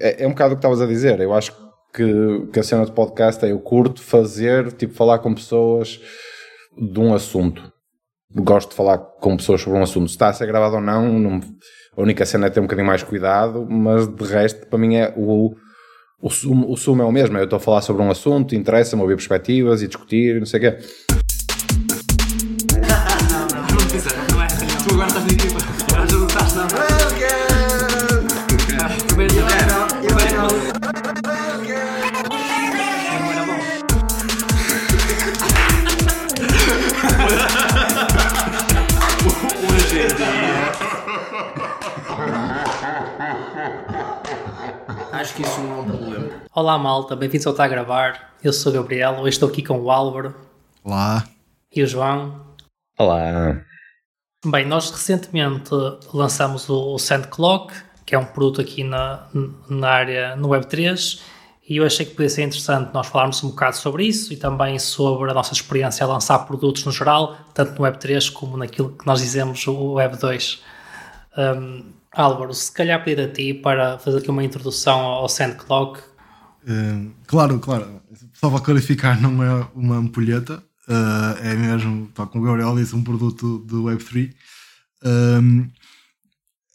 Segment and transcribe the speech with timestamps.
[0.00, 1.20] é, é um bocado o que estavas a dizer.
[1.20, 1.52] Eu acho
[1.92, 6.00] que, que a cena de podcast é eu curto fazer, tipo, falar com pessoas
[6.76, 7.72] de um assunto.
[8.34, 10.08] Gosto de falar com pessoas sobre um assunto.
[10.08, 11.40] Se está a ser gravado ou não, não
[11.96, 15.14] a única cena é ter um bocadinho mais cuidado, mas de resto, para mim, é
[15.16, 15.54] o,
[16.20, 17.38] o, sumo, o sumo é o mesmo.
[17.38, 20.62] Eu estou a falar sobre um assunto, interessa-me ouvir perspectivas e discutir, não sei o
[20.62, 20.78] quê.
[45.14, 46.28] Acho que isso não é um problema.
[46.52, 48.34] Olá malta, bem-vindos ao Está a Gravar.
[48.42, 50.34] Eu sou o Gabriel, hoje estou aqui com o Álvaro.
[50.82, 51.24] Olá.
[51.72, 52.44] E o João.
[52.98, 53.62] Olá.
[54.44, 55.70] Bem, nós recentemente
[56.12, 57.72] lançamos o SandClock,
[58.04, 59.28] que é um produto aqui na,
[59.70, 61.20] na área no Web3,
[61.68, 64.80] e eu achei que podia ser interessante nós falarmos um bocado sobre isso e também
[64.80, 69.06] sobre a nossa experiência a lançar produtos no geral, tanto no Web3 como naquilo que
[69.06, 70.58] nós dizemos o Web2.
[71.38, 76.00] Um, Álvaro, se calhar pedir a ti para fazer aqui uma introdução ao SandClock.
[76.62, 78.00] Uh, claro, claro.
[78.32, 82.94] Só para clarificar, não é uma ampulheta, uh, é mesmo, tal como o Gabriel disse,
[82.94, 84.32] um produto do Web3.
[85.04, 85.68] Um,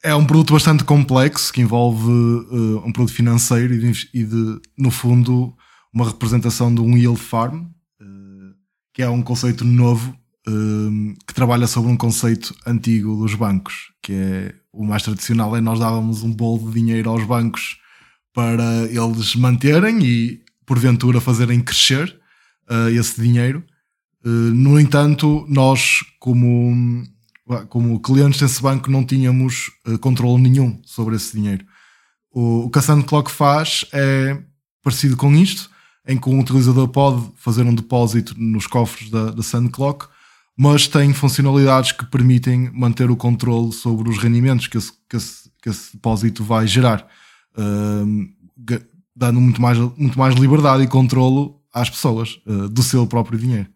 [0.03, 4.61] é um produto bastante complexo que envolve uh, um produto financeiro e, de, e de,
[4.77, 5.53] no fundo,
[5.93, 7.65] uma representação de um yield farm,
[8.99, 10.13] que é um conceito novo
[10.45, 15.61] uh, que trabalha sobre um conceito antigo dos bancos, que é o mais tradicional é
[15.61, 17.77] nós dávamos um bolo de dinheiro aos bancos
[18.33, 22.19] para eles manterem e porventura fazerem crescer
[22.93, 23.63] esse dinheiro.
[24.23, 27.03] no entanto, nós como
[27.69, 31.65] como clientes desse banco não tínhamos uh, controle nenhum sobre esse dinheiro.
[32.31, 34.39] O, o que a SandClock faz é
[34.83, 35.69] parecido com isto,
[36.07, 40.07] em que um utilizador pode fazer um depósito nos cofres da, da SandClock,
[40.59, 45.49] mas tem funcionalidades que permitem manter o controle sobre os rendimentos que esse, que esse,
[45.61, 47.07] que esse depósito vai gerar,
[47.57, 48.79] uh,
[49.15, 53.69] dando muito mais, muito mais liberdade e controlo às pessoas uh, do seu próprio dinheiro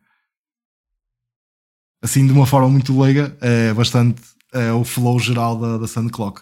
[2.03, 4.21] assim de uma forma muito leiga, é bastante
[4.53, 6.41] é o flow geral da, da Clock.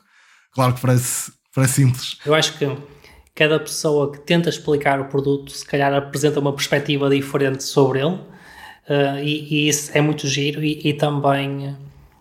[0.52, 2.18] Claro que parece, parece simples.
[2.26, 2.68] Eu acho que
[3.34, 8.20] cada pessoa que tenta explicar o produto, se calhar apresenta uma perspectiva diferente sobre ele,
[8.90, 11.76] uh, e, e, isso é muito giro, e, e também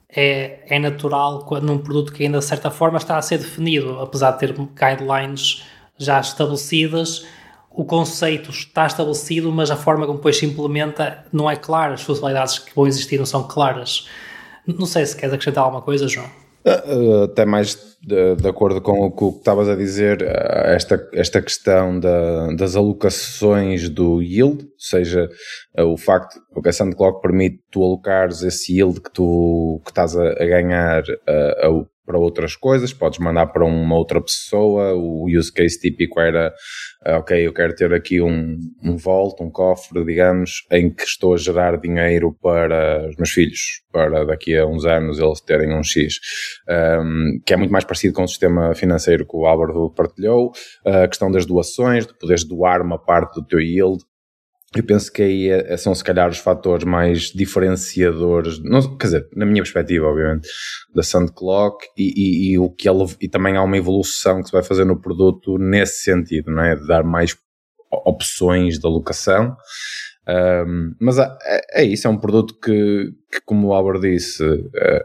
[0.09, 4.33] é, é natural num produto que ainda de certa forma está a ser definido, apesar
[4.33, 5.65] de ter guidelines
[5.99, 7.27] já estabelecidas
[7.71, 12.03] o conceito está estabelecido, mas a forma como depois se implementa não é clara, as
[12.03, 14.09] funcionalidades que vão existir não são claras.
[14.67, 16.29] Não sei se queres acrescentar alguma coisa, João.
[16.65, 21.09] Ah, ah, até mais de, de, acordo com o que estavas a dizer, ah, esta,
[21.13, 25.29] esta questão da, das alocações do yield, ou seja,
[25.79, 30.29] o facto que a SandClock permite tu alocares esse yield que tu que estás a,
[30.31, 34.95] a ganhar a, a, para outras coisas, podes mandar para uma outra pessoa.
[34.95, 36.53] O use case típico era:
[37.05, 41.35] ah, ok, eu quero ter aqui um, um vault, um cofre, digamos, em que estou
[41.35, 45.85] a gerar dinheiro para os meus filhos, para daqui a uns anos eles terem um
[45.85, 46.17] X,
[46.69, 50.51] um, que é muito mais parecido com o sistema financeiro que o Álvaro partilhou.
[50.85, 54.03] A questão das doações, de poderes doar uma parte do teu yield
[54.75, 59.29] eu penso que aí é, são se calhar os fatores mais diferenciadores, não, quer dizer,
[59.35, 60.49] na minha perspectiva, obviamente,
[60.95, 64.53] da SandClock e, e, e, o que ela, e também há uma evolução que se
[64.53, 66.77] vai fazer no produto nesse sentido, não é?
[66.77, 67.37] De dar mais
[67.91, 69.57] opções de alocação.
[70.29, 71.29] Um, mas é,
[71.73, 74.45] é, isso, é um produto que, que como o Álvaro disse,
[74.77, 75.05] é,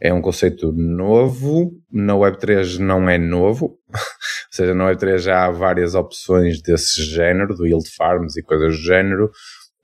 [0.00, 3.78] é um conceito novo, na Web3 não é novo,
[4.56, 8.82] seja, no Web3 já há várias opções desse género, do yield farms e coisas do
[8.82, 9.30] género,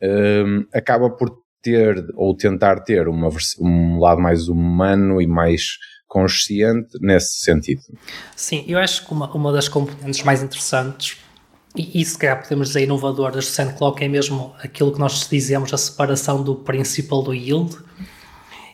[0.03, 1.31] um, acaba por
[1.62, 3.29] ter ou tentar ter uma,
[3.61, 7.83] um lado mais humano e mais consciente nesse sentido.
[8.34, 11.19] Sim, eu acho que uma, uma das componentes mais interessantes
[11.76, 15.73] e, e se calhar podemos dizer inovador deste SandClock é mesmo aquilo que nós dizemos,
[15.73, 17.76] a separação do principal do yield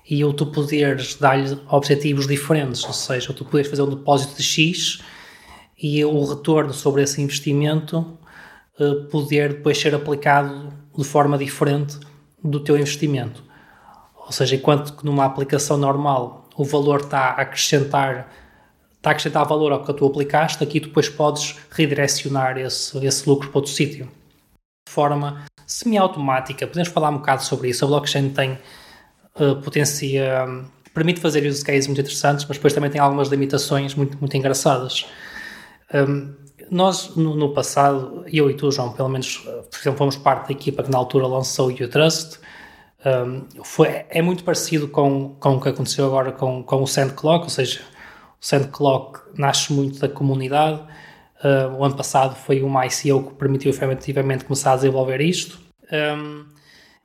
[0.08, 4.42] e o tu poderes dar-lhe objetivos diferentes, ou seja, tu poderes fazer um depósito de
[4.42, 5.02] X
[5.80, 8.18] e o retorno sobre esse investimento
[8.78, 11.98] uh, poder depois ser aplicado de forma diferente
[12.42, 13.42] do teu investimento.
[14.16, 18.30] Ou seja, enquanto que numa aplicação normal o valor está a acrescentar
[19.04, 23.50] está a acrescentar valor ao que tu aplicaste, aqui depois podes redirecionar esse, esse lucro
[23.50, 24.08] para outro sítio.
[24.88, 27.84] De forma semi-automática, podemos falar um bocado sobre isso.
[27.84, 28.58] A blockchain tem
[29.38, 30.46] uh, potencia,
[30.94, 35.06] permite fazer use cases muito interessantes, mas depois também tem algumas limitações muito, muito engraçadas.
[35.94, 36.34] Um,
[36.70, 40.52] nós, no, no, passado, eu e tu, João, pelo menos, por exemplo, fomos parte da
[40.52, 42.40] equipa que na altura lançou o YouTrust.
[43.04, 47.44] Um, foi, é muito parecido com, com o que aconteceu agora com, com o SandClock,
[47.44, 47.80] ou seja,
[48.40, 50.80] o SandClock nasce muito da comunidade.
[51.44, 55.60] Uh, o ano passado foi uma ICO que permitiu efetivamente começar a desenvolver isto.
[55.92, 56.46] Um,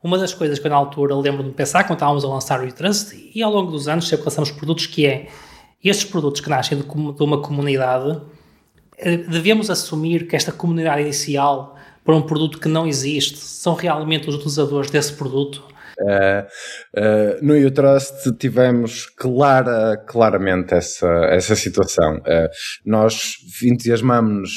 [0.01, 2.63] uma das coisas que eu na altura lembro-me de pensar quando estávamos a lançar o
[2.63, 5.27] YouTrust e ao longo dos anos sempre lançamos produtos que é
[5.83, 8.21] estes produtos que nascem de, de uma comunidade eh,
[9.01, 14.35] devemos assumir que esta comunidade inicial para um produto que não existe são realmente os
[14.35, 15.63] utilizadores desse produto?
[15.99, 16.47] Uh,
[16.97, 22.17] uh, no YouTrust tivemos clara, claramente essa, essa situação.
[22.19, 22.49] Uh,
[22.85, 24.51] nós entusiasmamos-nos,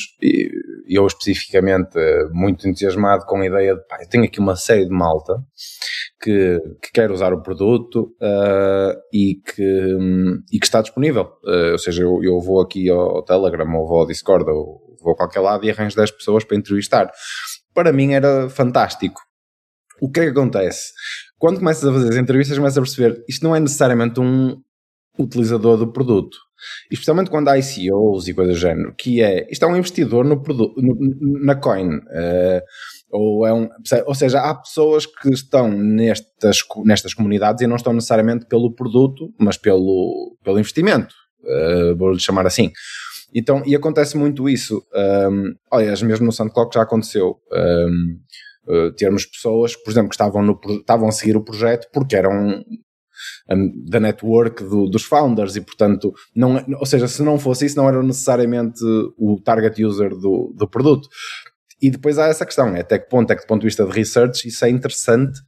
[0.88, 1.98] eu especificamente
[2.32, 5.34] muito entusiasmado com a ideia de, pá, eu tenho aqui uma série de malta
[6.20, 8.14] que, que quer usar o produto
[9.12, 9.96] e, que,
[10.52, 11.28] e que está disponível.
[11.72, 15.16] Ou seja, eu, eu vou aqui ao Telegram ou vou ao Discord ou vou a
[15.16, 17.10] qualquer lado e arranjo 10 pessoas para entrevistar.
[17.74, 19.20] Para mim era fantástico.
[20.00, 20.92] O que é que acontece?
[21.42, 24.62] Quando começas a fazer as entrevistas, começas a perceber isto não é necessariamente um
[25.18, 26.38] utilizador do produto.
[26.88, 30.40] Especialmente quando há ICOs e coisas do género, que é, isto é um investidor no
[30.40, 30.96] produto, no,
[31.44, 31.96] na coin.
[31.96, 32.62] Uh,
[33.10, 33.68] ou, é um,
[34.06, 39.34] ou seja, há pessoas que estão nestas, nestas comunidades e não estão necessariamente pelo produto,
[39.36, 41.12] mas pelo, pelo investimento,
[41.42, 42.70] uh, vou-lhe chamar assim.
[43.34, 44.80] Então, e acontece muito isso.
[44.94, 47.40] Um, aliás, mesmo no SandClock já aconteceu.
[47.50, 48.18] Um,
[48.66, 52.64] uh, termos pessoas, por exemplo, que estavam, no, estavam a seguir o projeto porque eram
[53.84, 57.88] da network do, dos founders e portanto não, ou seja, se não fosse isso não
[57.88, 58.80] era necessariamente
[59.16, 61.08] o target user do, do produto
[61.80, 63.84] e depois há essa questão, é até que ponto é que do ponto de vista
[63.84, 65.38] de research isso é interessante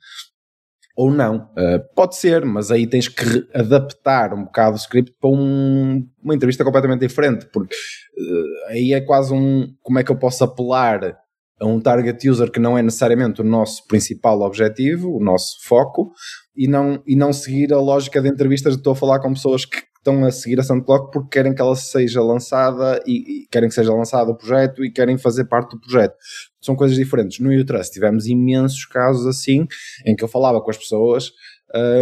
[0.96, 1.50] ou não.
[1.52, 6.34] Uh, pode ser, mas aí tens que adaptar um bocado o script para um, uma
[6.34, 11.17] entrevista completamente diferente, porque uh, aí é quase um como é que eu posso apelar
[11.60, 16.12] a um target user que não é necessariamente o nosso principal objetivo, o nosso foco,
[16.56, 19.64] e não, e não seguir a lógica de entrevistas de estou a falar com pessoas
[19.64, 23.68] que estão a seguir a Soundclock porque querem que ela seja lançada e, e, querem
[23.68, 26.14] que seja lançado o projeto e querem fazer parte do projeto.
[26.60, 27.40] São coisas diferentes.
[27.40, 29.66] No YouTrust tivemos imensos casos assim
[30.04, 31.30] em que eu falava com as pessoas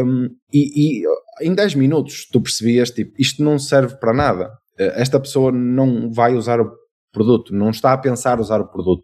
[0.05, 4.51] um, e, e, em 10 minutos tu percebias tipo, isto não serve para nada.
[4.77, 6.73] Esta pessoa não vai usar o
[7.13, 9.03] produto, não está a pensar usar o produto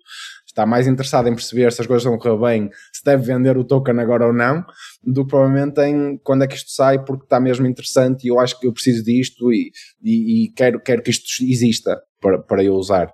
[0.58, 3.56] está mais interessado em perceber se as coisas estão a correr bem, se deve vender
[3.56, 4.64] o token agora ou não,
[5.05, 8.40] do que provavelmente em quando é que isto sai, porque está mesmo interessante e eu
[8.40, 9.70] acho que eu preciso disto e,
[10.02, 13.08] e, e quero, quero que isto exista para, para eu usar.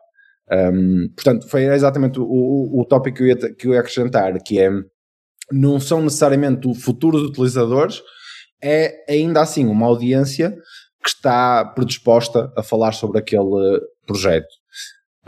[0.50, 4.32] Um, portanto, foi exatamente o, o, o tópico que eu, ia, que eu ia acrescentar,
[4.42, 4.70] que é
[5.52, 8.00] não são necessariamente o futuro dos utilizadores,
[8.62, 10.56] é ainda assim uma audiência
[11.02, 14.48] que está predisposta a falar sobre aquele projeto.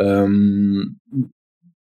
[0.00, 0.82] Um,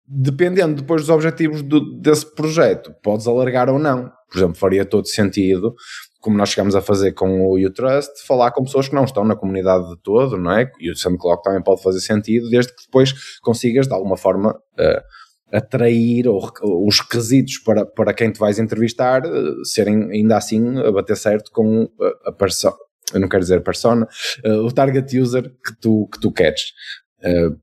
[0.08, 4.10] dependendo depois dos objetivos do, desse projeto, podes alargar ou não.
[4.30, 5.74] Por exemplo, faria todo sentido,
[6.20, 9.36] como nós chegamos a fazer com o YouTrust, falar com pessoas que não estão na
[9.36, 10.70] comunidade de todo, não é?
[10.80, 15.56] E o SoundCloud também pode fazer sentido, desde que depois consigas, de alguma forma, uh,
[15.56, 16.42] atrair ou,
[16.84, 21.50] os requisitos para, para quem te vais entrevistar uh, serem ainda assim a bater certo
[21.52, 22.74] com a, a persona,
[23.14, 24.08] eu não quero dizer persona,
[24.44, 26.62] uh, o target user que tu, que tu queres.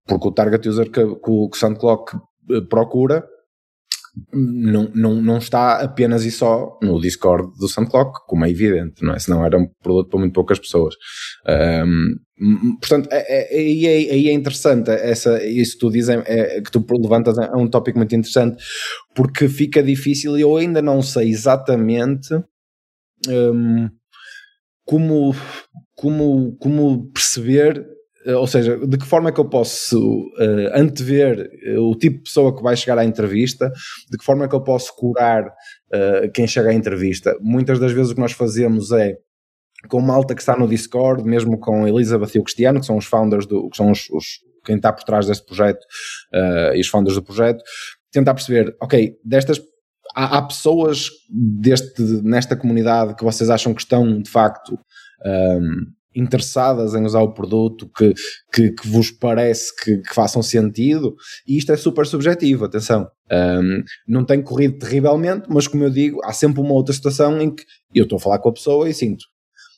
[0.07, 2.17] porque o target user que, que o SoundCloud eh,
[2.69, 3.23] procura
[4.31, 9.13] não, não, não está apenas e só no Discord do SoundClock, como é evidente, não
[9.13, 9.19] é?
[9.19, 10.93] Senão era um produto para muito poucas pessoas.
[11.47, 16.85] Um, portanto, é, é, é, é, interessante essa, isso que tu dizes, é, que tu
[16.91, 18.63] levantas é um tópico muito interessante,
[19.15, 22.35] porque fica difícil e eu ainda não sei exatamente
[23.27, 23.89] um,
[24.85, 25.35] como,
[25.95, 27.93] como, como perceber eh,
[28.27, 32.23] ou seja, de que forma é que eu posso uh, antever uh, o tipo de
[32.23, 33.71] pessoa que vai chegar à entrevista,
[34.09, 37.35] de que forma é que eu posso curar uh, quem chega à entrevista.
[37.41, 39.15] Muitas das vezes o que nós fazemos é
[39.89, 43.05] com malta que está no Discord, mesmo com Elizabeth e o Cristiano, que são os
[43.05, 44.25] founders do, que são os, os
[44.65, 45.85] quem está por trás deste projeto
[46.73, 47.61] e os founders do projeto,
[48.13, 49.59] tentar perceber, ok, destas
[50.15, 54.79] há, há pessoas deste, nesta comunidade que vocês acham que estão de facto
[55.25, 55.85] um,
[56.15, 58.13] interessadas em usar o produto, que,
[58.53, 61.15] que, que vos parece que, que, façam sentido,
[61.47, 63.07] e isto é super subjetivo, atenção.
[63.31, 67.53] Um, não tem corrido terrivelmente, mas como eu digo, há sempre uma outra situação em
[67.53, 69.25] que eu estou a falar com a pessoa e sinto.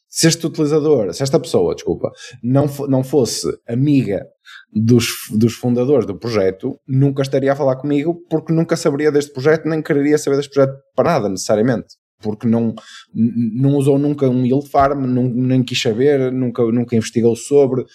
[0.07, 2.09] Se este utilizador, se esta pessoa, desculpa,
[2.41, 4.25] não, não fosse amiga
[4.73, 9.67] dos, dos fundadores do projeto, nunca estaria a falar comigo porque nunca saberia deste projeto,
[9.67, 12.73] nem quereria saber deste projeto para nada, necessariamente porque não,
[13.13, 17.85] não usou nunca um yield farm, não, nem quis saber, nunca, nunca investigou sobre.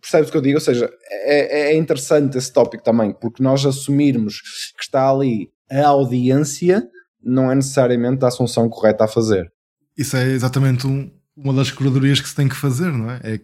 [0.00, 0.56] percebes o que eu digo?
[0.56, 4.40] Ou seja, é, é interessante esse tópico também, porque nós assumirmos
[4.76, 6.84] que está ali a audiência
[7.22, 9.48] não é necessariamente a assunção correta a fazer.
[9.96, 13.20] Isso é exatamente um, uma das curadorias que se tem que fazer, não é?
[13.22, 13.40] É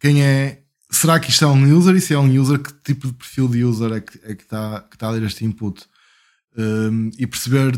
[0.00, 0.62] quem é.
[0.90, 1.94] Será que isto é um user?
[1.94, 4.42] E se é um user, que tipo de perfil de user é que, é que,
[4.42, 5.84] está, que está a ler este input?
[6.56, 7.72] Um, e perceber,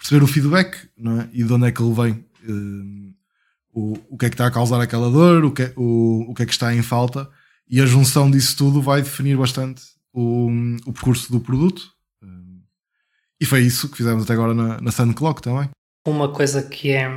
[0.00, 1.28] perceber o feedback, não é?
[1.32, 2.24] E de onde é que ele vem.
[2.48, 3.12] Um,
[3.72, 6.34] o, o que é que está a causar aquela dor, o que, é, o, o
[6.34, 7.28] que é que está em falta.
[7.68, 10.48] E a junção disso tudo vai definir bastante o,
[10.86, 11.92] o percurso do produto.
[12.22, 12.62] Um,
[13.40, 15.68] e foi isso que fizemos até agora na, na SunClock também.
[16.06, 17.16] Uma coisa que é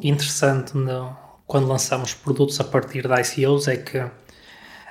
[0.00, 1.16] interessante no,
[1.46, 3.98] quando lançamos produtos a partir da ICOs é que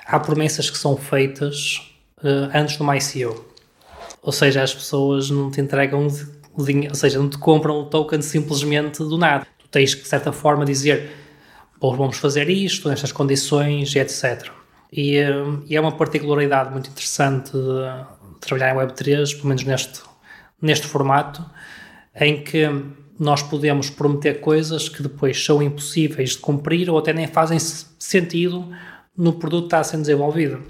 [0.04, 3.46] há promessas que são feitas uh, antes de uma ICO.
[4.20, 6.06] Ou seja, as pessoas não te entregam
[6.58, 9.46] ou seja, não te compram o token simplesmente do nada.
[9.58, 11.10] Tu tens que, de certa forma, dizer
[11.80, 14.50] vamos fazer isto, nestas condições etc.
[14.92, 20.00] E, uh, e, é uma particularidade muito interessante de, trabalhar em Web3, pelo menos neste,
[20.60, 21.44] neste formato,
[22.14, 22.66] em que
[23.18, 28.68] nós podemos prometer coisas que depois são impossíveis de cumprir ou até nem fazem sentido
[29.16, 30.62] no produto que está a ser desenvolvido.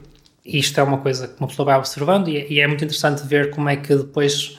[0.45, 3.51] Isto é uma coisa que uma pessoa vai observando e, e é muito interessante ver
[3.51, 4.59] como é que depois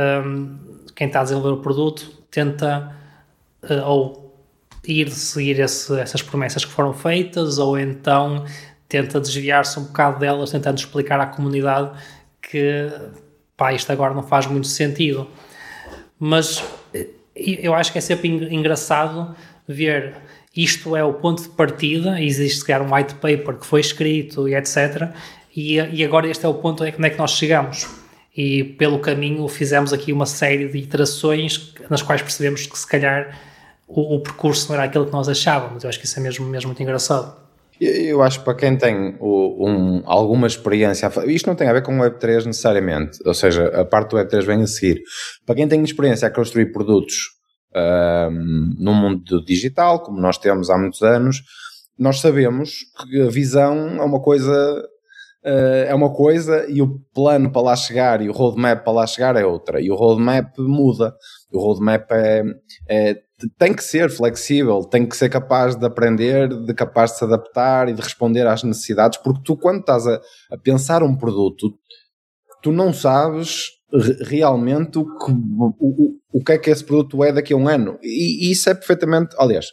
[0.00, 0.58] um,
[0.94, 2.94] quem está a desenvolver o produto tenta
[3.64, 4.34] uh, ou
[4.86, 8.44] ir seguir esse, essas promessas que foram feitas ou então
[8.88, 11.90] tenta desviar-se um bocado delas, tentando explicar à comunidade
[12.42, 12.90] que
[13.56, 15.28] pá, isto agora não faz muito sentido.
[16.18, 16.64] Mas
[17.34, 19.34] eu acho que é sempre engraçado
[19.68, 20.14] ver
[20.54, 24.54] isto é o ponto de partida, existe sequer um white paper que foi escrito e
[24.54, 25.10] etc.
[25.54, 27.99] E, e agora este é o ponto onde é que nós chegamos.
[28.36, 33.38] E pelo caminho fizemos aqui uma série de iterações nas quais percebemos que se calhar
[33.88, 35.82] o, o percurso não era aquilo que nós achávamos.
[35.82, 37.36] Eu acho que isso é mesmo, mesmo muito engraçado.
[37.80, 41.98] Eu acho que para quem tem um, alguma experiência, isto não tem a ver com
[41.98, 45.02] o Web3 necessariamente, ou seja, a parte do Web3 vem a seguir.
[45.46, 47.16] Para quem tem experiência a construir produtos
[47.74, 51.42] um, no mundo digital, como nós temos há muitos anos,
[51.98, 54.86] nós sabemos que a visão é uma coisa
[55.42, 59.06] Uh, é uma coisa e o plano para lá chegar e o roadmap para lá
[59.06, 59.80] chegar é outra.
[59.80, 61.14] E o roadmap muda.
[61.50, 62.42] O roadmap é,
[62.88, 63.16] é,
[63.58, 67.88] tem que ser flexível, tem que ser capaz de aprender, de capaz de se adaptar
[67.88, 70.20] e de responder às necessidades, porque tu, quando estás a,
[70.52, 71.72] a pensar um produto,
[72.62, 73.70] tu não sabes
[74.26, 77.68] realmente o que, o, o, o que é que esse produto é daqui a um
[77.68, 77.98] ano.
[78.02, 79.66] E, e isso é perfeitamente, aliás,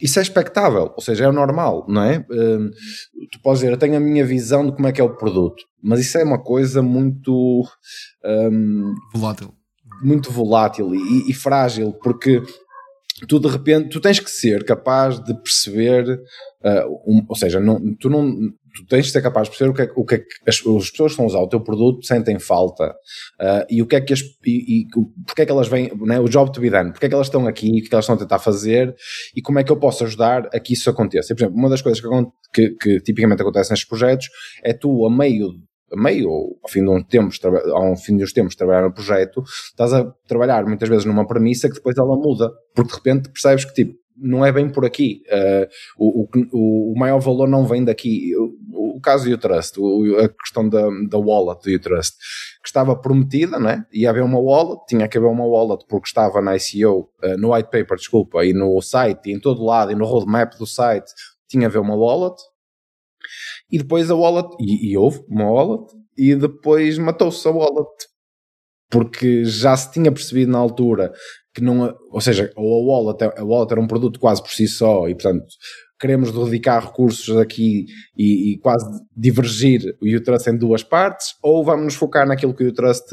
[0.00, 2.24] isso é expectável, ou seja, é normal, não é?
[2.30, 2.70] Um,
[3.30, 5.62] tu podes dizer, eu tenho a minha visão de como é que é o produto,
[5.82, 7.64] mas isso é uma coisa muito
[8.24, 9.52] um, volátil,
[10.02, 12.42] muito volátil e, e, frágil, porque
[13.28, 17.78] tu de repente tu tens que ser capaz de perceber, uh, um, ou seja, não,
[17.96, 18.30] tu não
[18.74, 20.56] tu tens de ser capaz de perceber o que é, o que, é que as,
[20.56, 22.88] as, pessoas que estão a usar o teu produto sentem falta
[23.40, 24.86] uh, e o que é que as, e, e
[25.26, 27.26] porque é que elas vêm, né, o job to be done, porque é que elas
[27.26, 28.94] estão aqui, o que é que elas estão a tentar fazer
[29.34, 31.32] e como é que eu posso ajudar a que isso aconteça.
[31.32, 32.08] E, por exemplo, uma das coisas que,
[32.52, 34.28] que, que tipicamente acontece nestes projetos
[34.62, 35.52] é tu, a meio
[35.96, 37.40] meio ou ao fim de uns tempos,
[37.72, 41.68] ao fim de uns tempos trabalhar no projeto, estás a trabalhar muitas vezes numa premissa
[41.68, 45.22] que depois ela muda, porque de repente percebes que tipo, não é bem por aqui.
[45.28, 45.66] Uh,
[45.98, 48.32] o, o, o, maior valor não vem daqui.
[48.36, 49.78] O, o caso do Utrust,
[50.22, 52.16] a questão da, da wallet do Utrust,
[52.62, 53.84] que estava prometida, né?
[53.92, 57.54] ia haver uma wallet, tinha que haver uma wallet porque estava na ICO, uh, no
[57.54, 61.10] white paper, desculpa, e no site, e em todo lado, e no roadmap do site,
[61.48, 62.36] tinha a haver uma wallet.
[63.70, 67.88] E depois a wallet, e, e houve uma wallet, e depois matou-se a wallet
[68.90, 71.12] porque já se tinha percebido na altura
[71.54, 75.08] que não, ou seja, a wallet, a wallet era um produto quase por si só
[75.08, 75.46] e portanto
[76.00, 77.86] queremos dedicar recursos aqui
[78.16, 78.84] e, e quase
[79.16, 83.06] divergir o U-Trust em duas partes ou vamos nos focar naquilo que o U-Trust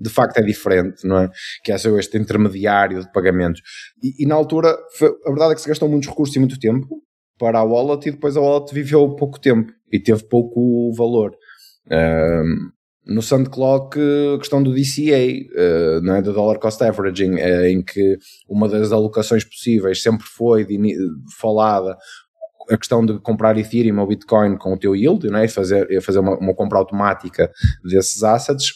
[0.00, 1.30] de facto é diferente, não é?
[1.62, 3.60] Que é ser este intermediário de pagamentos.
[4.02, 6.58] E, e na altura, foi, a verdade é que se gastou muitos recursos e muito
[6.58, 7.02] tempo
[7.38, 11.34] para a wallet e depois a wallet viveu pouco tempo e teve pouco valor.
[11.90, 12.70] Um,
[13.06, 13.98] no SandClock,
[14.34, 16.22] a questão do DCA, uh, eh, não é?
[16.22, 18.16] do Dollar Cost Averaging, uh, em que
[18.48, 20.78] uma das alocações possíveis sempre foi de,
[21.40, 21.96] falada
[22.70, 25.48] a questão de comprar Ethereum ou Bitcoin com o teu yield, não é?
[25.48, 27.50] fazer, fazer uma, uma compra automática
[27.82, 28.74] desses assets,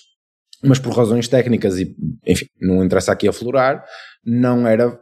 [0.64, 1.94] mas por razões técnicas e,
[2.26, 3.84] enfim, não interessa aqui aflorar,
[4.24, 4.98] não era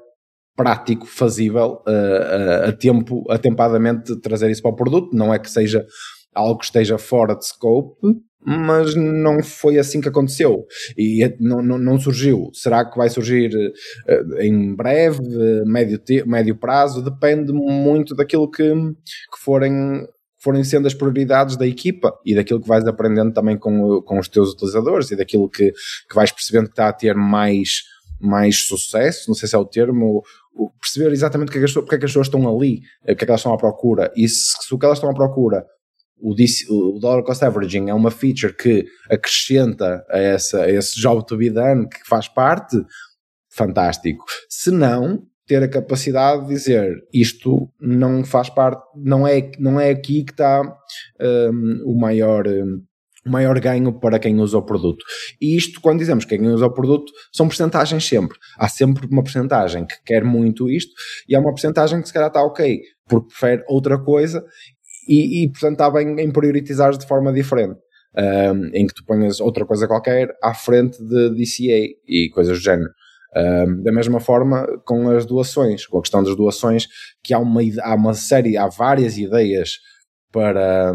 [0.56, 5.85] prático, fazível, uh, a tempo, atempadamente trazer isso para o produto, não é que seja
[6.35, 7.97] algo que esteja fora de scope,
[8.44, 10.66] mas não foi assim que aconteceu
[10.99, 12.50] e é, não, não, não surgiu.
[12.52, 15.21] Será que vai surgir uh, em breve,
[15.64, 17.02] médio, médio prazo?
[17.02, 20.04] Depende muito daquilo que, que forem
[20.42, 24.28] forem sendo as prioridades da equipa e daquilo que vais aprendendo também com, com os
[24.28, 27.82] teus utilizadores e daquilo que, que vais percebendo que está a ter mais,
[28.23, 30.23] mais sucesso, não sei se é o termo,
[30.81, 33.07] perceber exatamente o que é que as, porque é que as pessoas estão ali, o
[33.07, 35.14] que é que elas estão à procura, e se, se o que elas estão à
[35.14, 35.64] procura
[36.23, 36.35] o,
[36.95, 41.37] o dollar cost averaging é uma feature que acrescenta a, essa, a esse job to
[41.37, 42.76] be done que faz parte,
[43.50, 44.25] fantástico.
[44.49, 49.91] Se não, ter a capacidade de dizer isto não faz parte, não é, não é
[49.91, 50.62] aqui que está
[51.21, 52.47] um, o maior.
[52.47, 52.83] Um,
[53.25, 55.05] maior ganho para quem usa o produto.
[55.41, 58.37] E isto, quando dizemos quem usa o produto, são porcentagens sempre.
[58.59, 60.93] Há sempre uma porcentagem que quer muito isto
[61.29, 64.45] e há uma porcentagem que se calhar está ok, porque prefere outra coisa
[65.09, 67.79] e, e portanto está bem em prioritizar de forma diferente.
[68.14, 72.62] Um, em que tu ponhas outra coisa qualquer à frente de DCA e coisas do
[72.62, 72.91] género.
[73.35, 76.87] Um, da mesma forma com as doações, com a questão das doações,
[77.25, 79.79] que há uma, há uma série, há várias ideias
[80.31, 80.93] para,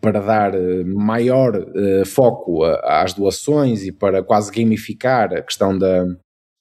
[0.00, 5.76] para dar eh, maior uh, foco a, às doações e para quase gamificar a questão
[5.76, 6.04] da,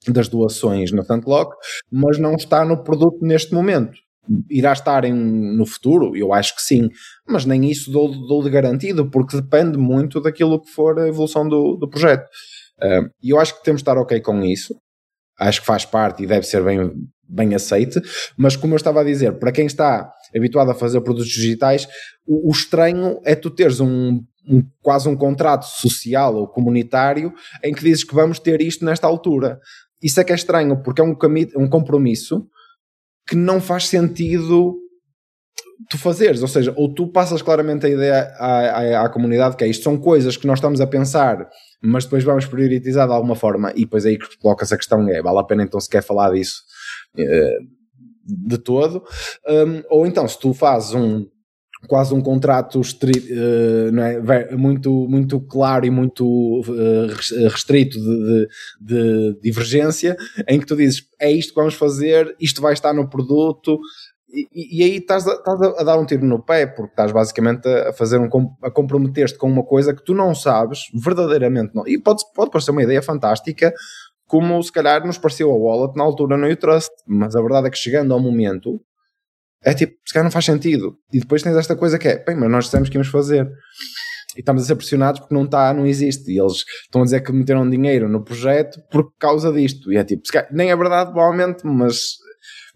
[0.08, 1.56] das doações no Thuntlock,
[1.92, 3.98] mas não está no produto neste momento
[4.50, 6.16] irá estar em, no futuro?
[6.16, 6.90] Eu acho que sim,
[7.28, 11.48] mas nem isso dou, dou de garantido, porque depende muito daquilo que for a evolução
[11.48, 12.26] do, do projeto.
[12.82, 14.76] Uh, e eu acho que temos de estar ok com isso,
[15.40, 16.80] acho que faz parte e deve ser bem,
[17.30, 18.02] bem aceite,
[18.36, 21.88] mas como eu estava a dizer, para quem está habituado a fazer produtos digitais,
[22.26, 27.34] o, o estranho é tu teres um, um, quase um contrato social ou comunitário
[27.64, 29.60] em que dizes que vamos ter isto nesta altura.
[30.02, 31.16] Isso é que é estranho, porque é um,
[31.58, 32.48] um compromisso
[33.28, 34.76] que não faz sentido
[35.90, 39.64] tu fazeres, ou seja, ou tu passas claramente a ideia à, à, à, comunidade que
[39.64, 41.48] é isto são coisas que nós estamos a pensar,
[41.82, 45.22] mas depois vamos priorizar de alguma forma, e depois aí que coloca-se a questão é,
[45.22, 46.64] vale a pena então se quer falar disso
[48.26, 49.04] de todo,
[49.48, 51.26] um, ou então se tu fazes um
[51.88, 54.56] quase um contrato uh, é?
[54.56, 56.26] muito, muito claro e muito
[56.60, 58.48] uh, restrito de,
[58.82, 62.94] de, de, divergência, em que tu dizes é isto que vamos fazer, isto vai estar
[62.94, 63.80] no produto,
[64.32, 67.68] e, e aí estás a, estás a, dar um tiro no pé, porque estás basicamente
[67.68, 68.30] a fazer um
[68.62, 71.88] a comprometer-te com uma coisa que tu não sabes, verdadeiramente não.
[71.88, 73.74] E pode, pode parecer uma ideia fantástica,
[74.30, 77.70] como se calhar nos pareceu a Wallet na altura no trust mas a verdade é
[77.72, 78.80] que chegando ao momento
[79.64, 80.96] é tipo, se calhar não faz sentido.
[81.12, 83.46] E depois tens esta coisa que é, bem, mas nós dissemos que íamos fazer.
[84.38, 86.32] E estamos a ser pressionados porque não está, não existe.
[86.32, 89.92] E eles estão a dizer que meteram dinheiro no projeto por causa disto.
[89.92, 92.14] E é tipo, calhar, nem é verdade, provavelmente, mas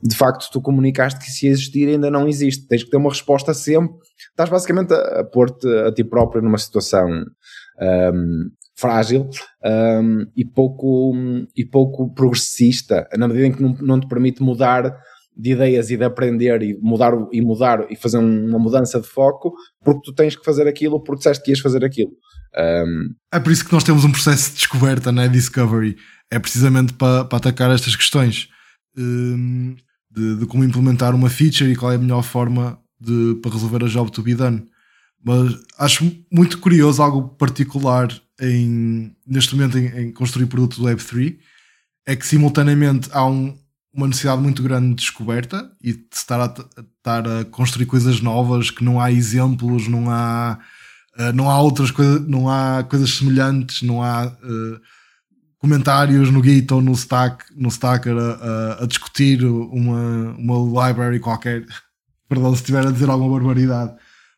[0.02, 2.68] de facto tu comunicaste que se existir ainda não existe.
[2.68, 3.96] Tens que ter uma resposta sempre.
[4.32, 7.08] Estás basicamente a, a pôr-te a ti próprio numa situação
[7.80, 9.30] um, frágil
[9.64, 11.14] um, e, pouco,
[11.56, 14.96] e pouco progressista, na medida em que não, não te permite mudar
[15.36, 19.54] de ideias e de aprender e mudar e mudar e fazer uma mudança de foco
[19.84, 22.12] porque tu tens que fazer aquilo porque disseste que ias fazer aquilo.
[22.56, 23.16] Um...
[23.32, 25.28] É por isso que nós temos um processo de descoberta, né?
[25.28, 25.98] Discovery.
[26.32, 28.48] É precisamente para, para atacar estas questões
[28.96, 29.76] um,
[30.12, 33.84] de, de, como implementar uma feature e qual é a melhor forma de, para resolver
[33.84, 34.64] a job to be done.
[35.24, 38.08] Mas acho muito curioso algo particular
[38.40, 41.38] em, neste momento em, em construir produtos do Web3
[42.06, 43.58] é que simultaneamente há um,
[43.94, 46.54] uma necessidade muito grande de descoberta e de estar a,
[46.98, 50.58] estar a construir coisas novas que não há exemplos, não há,
[51.18, 54.82] uh, não há outras coisas, não há coisas semelhantes, não há uh,
[55.60, 61.20] comentários no Git ou no Stack, no Stacker a, a, a, discutir uma, uma library
[61.20, 61.66] qualquer.
[62.28, 63.94] Perdão se estiver a dizer alguma barbaridade.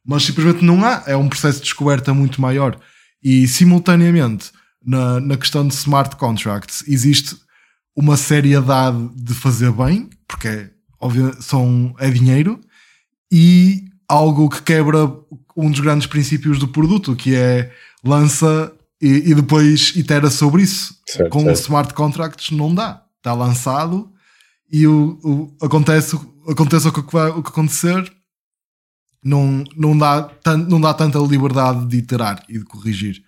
[0.06, 1.04] Mas simplesmente não há.
[1.08, 2.80] É um processo de descoberta muito maior.
[3.26, 4.52] E simultaneamente,
[4.86, 7.36] na, na questão de smart contracts, existe
[7.96, 10.70] uma seriedade de fazer bem, porque é,
[11.02, 12.62] óbvio, são, é dinheiro,
[13.32, 15.12] e algo que quebra
[15.58, 20.96] um dos grandes princípios do produto, que é lança e, e depois itera sobre isso.
[21.08, 21.62] Certo, Com certo.
[21.62, 23.04] smart contracts não dá.
[23.18, 24.12] Está lançado
[24.72, 26.16] e o, o, acontece,
[26.48, 28.14] acontece o que, vai, o que acontecer,
[29.26, 33.24] não, não, dá tan, não dá tanta liberdade de iterar e de corrigir.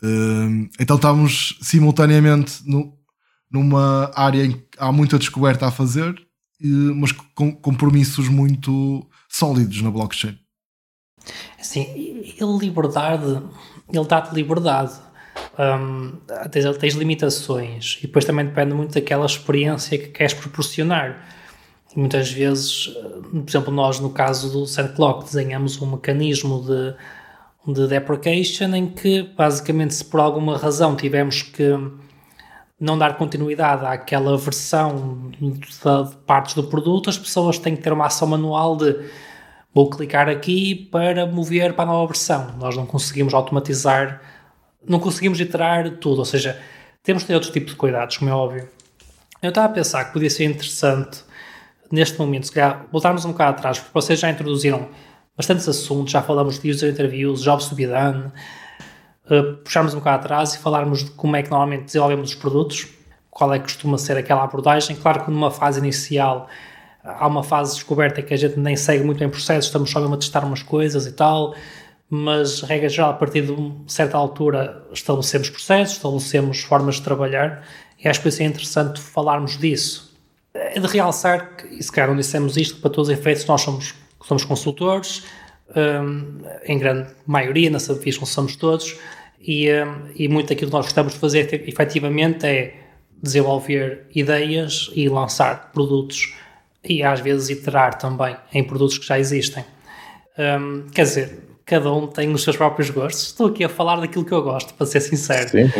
[0.00, 2.96] Uh, então estamos simultaneamente no,
[3.50, 6.14] numa área em que há muita descoberta a fazer,
[6.94, 10.38] mas com compromissos muito sólidos na blockchain.
[11.60, 11.86] Sim,
[12.40, 13.42] ele liberdade,
[13.92, 14.92] ele dá-te liberdade.
[15.58, 16.18] Um,
[16.50, 21.41] tens, tens, limitações e depois também depende muito daquela experiência que queres proporcionar.
[21.94, 22.88] Muitas vezes,
[23.30, 29.22] por exemplo, nós no caso do SandClock desenhamos um mecanismo de, de deprecation em que
[29.22, 31.70] basicamente se por alguma razão tivermos que
[32.80, 38.06] não dar continuidade àquela versão de partes do produto, as pessoas têm que ter uma
[38.06, 39.08] ação manual de
[39.72, 42.54] vou clicar aqui para mover para a nova versão.
[42.58, 44.20] Nós não conseguimos automatizar,
[44.86, 46.60] não conseguimos iterar tudo, ou seja,
[47.02, 48.68] temos de ter outros tipos de cuidados, como é óbvio.
[49.40, 51.24] Eu estava a pensar que podia ser interessante,
[51.92, 54.88] neste momento, se calhar, voltarmos um bocado atrás, porque vocês já introduziram
[55.36, 58.32] bastantes assuntos, já falamos de user interviews, be done,
[59.30, 62.88] uh, puxarmos um bocado atrás e falarmos de como é que normalmente desenvolvemos os produtos,
[63.30, 64.96] qual é que costuma ser aquela abordagem.
[64.96, 66.48] Claro que numa fase inicial
[67.04, 70.00] há uma fase de descoberta que a gente nem segue muito em processo, estamos só
[70.00, 71.54] mesmo a testar umas coisas e tal,
[72.08, 77.64] mas, regra geral, a partir de uma certa altura estabelecemos processos, estabelecemos formas de trabalhar
[77.98, 80.11] e acho que isso é interessante falarmos disso.
[80.54, 83.60] É de realçar que, e se calhar não dissemos isto, para todos os efeitos nós
[83.62, 85.24] somos, somos consultores,
[85.74, 88.96] um, em grande maioria, na Subfish somos todos,
[89.40, 92.74] e, um, e muito daquilo que nós gostamos de fazer efetivamente é
[93.22, 96.34] desenvolver ideias e lançar produtos
[96.84, 99.64] e às vezes iterar também em produtos que já existem.
[100.38, 103.28] Um, quer dizer, cada um tem os seus próprios gostos.
[103.28, 105.48] Estou aqui a falar daquilo que eu gosto, para ser sincero.
[105.48, 105.70] Sim.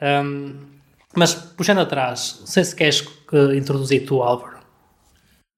[0.00, 0.75] Um,
[1.16, 3.04] mas puxando atrás, não sei se queres
[3.56, 4.58] introduzir tu, Álvaro.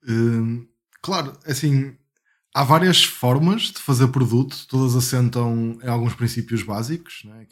[0.09, 0.67] Hum,
[1.03, 1.97] claro, assim,
[2.55, 7.23] há várias formas de fazer produto, todas assentam em alguns princípios básicos.
[7.25, 7.47] Né?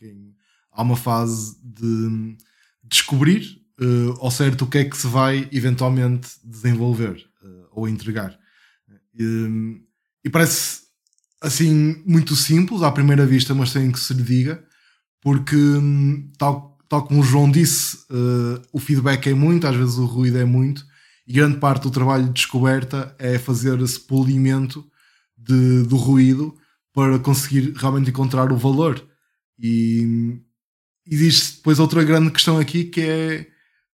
[0.73, 2.37] há uma fase de
[2.85, 7.27] descobrir uh, ao certo o que é que se vai eventualmente desenvolver
[7.77, 8.37] ou entregar.
[9.15, 9.81] E,
[10.25, 10.83] e parece
[11.41, 14.65] assim muito simples à primeira vista, mas tem que se lhe diga,
[15.21, 15.57] porque
[16.39, 20.39] tal, tal como o João disse, uh, o feedback é muito, às vezes o ruído
[20.39, 20.87] é muito,
[21.27, 24.85] e grande parte do trabalho de descoberta é fazer esse polimento
[25.37, 26.57] de, do ruído
[26.93, 29.05] para conseguir realmente encontrar o valor.
[29.59, 30.39] E
[31.07, 33.47] existe depois outra grande questão aqui que é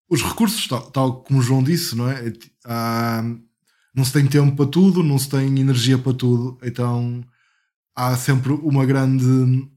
[0.08, 2.32] os recursos, tal, tal como o João disse, não é?
[2.64, 3.24] Há,
[3.94, 7.24] não se tem tempo para tudo, não se tem energia para tudo, então
[7.94, 9.68] há sempre uma grande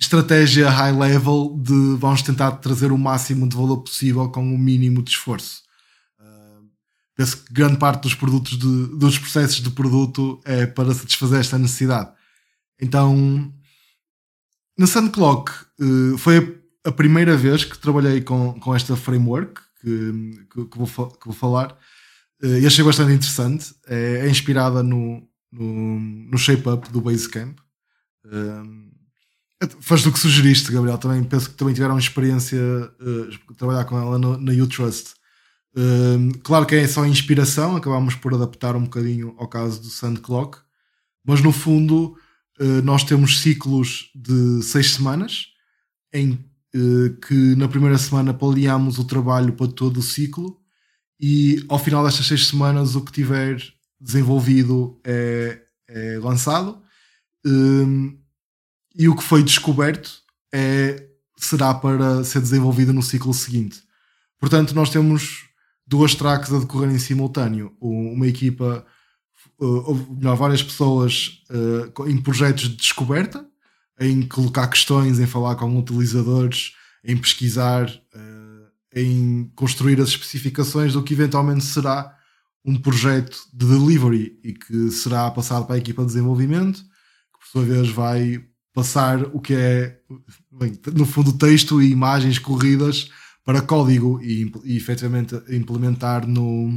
[0.00, 5.02] estratégia high level de vamos tentar trazer o máximo de valor possível com o mínimo
[5.02, 5.62] de esforço.
[6.18, 6.66] Uh,
[7.14, 11.58] penso que grande parte dos produtos de, dos processos de produto é para satisfazer esta
[11.58, 12.10] necessidade.
[12.80, 13.52] Então,
[14.76, 20.64] na SandClock uh, foi a, primeira vez que trabalhei com, com esta framework que, que,
[20.64, 21.76] que, vou, que vou falar
[22.42, 23.74] e achei bastante interessante.
[23.86, 27.58] É, é inspirada no, no, no shape-up do Basecamp.
[28.24, 28.89] Um,
[29.80, 30.98] faz do que sugeriste, Gabriel.
[30.98, 35.14] Também penso que também tiveram experiência uh, trabalhar com ela no, na U-Trust.
[35.76, 40.58] Um, claro que é só inspiração, acabámos por adaptar um bocadinho ao caso do Sandclock,
[41.24, 42.16] mas no fundo
[42.58, 45.46] uh, nós temos ciclos de seis semanas
[46.12, 46.32] em
[46.74, 50.58] uh, que na primeira semana planeamos o trabalho para todo o ciclo
[51.20, 53.62] e ao final destas seis semanas o que tiver
[54.00, 56.82] desenvolvido é, é lançado
[57.46, 58.18] um,
[58.94, 60.10] e o que foi descoberto
[60.52, 63.82] é, será para ser desenvolvido no ciclo seguinte.
[64.38, 65.48] Portanto, nós temos
[65.86, 67.76] duas tracks a decorrer em simultâneo.
[67.80, 68.84] Uma equipa,
[69.58, 73.46] uh, ou melhor, várias pessoas uh, em projetos de descoberta,
[73.98, 76.72] em colocar questões, em falar com utilizadores,
[77.04, 77.88] em pesquisar.
[78.14, 78.50] Uh,
[78.94, 82.16] em construir as especificações do que eventualmente será
[82.64, 87.46] um projeto de delivery e que será passado para a equipa de desenvolvimento, que por
[87.50, 89.98] sua vez vai passar o que é,
[90.50, 93.10] bem, no fundo, texto e imagens corridas
[93.44, 96.70] para código e, e efetivamente implementar no,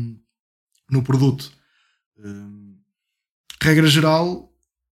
[0.89, 1.51] no produto.
[2.17, 2.77] Um,
[3.61, 4.51] regra geral,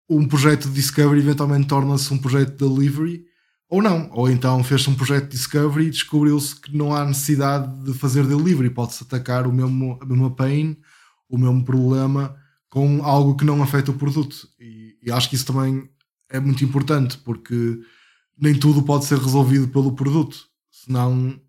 [0.10, 3.26] um projeto de discovery eventualmente torna-se um projeto de delivery
[3.70, 4.10] ou não.
[4.12, 8.26] Ou então fez-se um projeto de discovery e descobriu-se que não há necessidade de fazer
[8.26, 10.78] delivery, pode-se atacar o mesmo, a mesma pain,
[11.30, 12.36] o mesmo problema
[12.70, 14.48] com algo que não afeta o produto.
[14.60, 15.90] E, e, acho que isso também
[16.30, 17.80] é muito importante, porque
[18.38, 21.40] nem tudo pode ser resolvido pelo produto, senão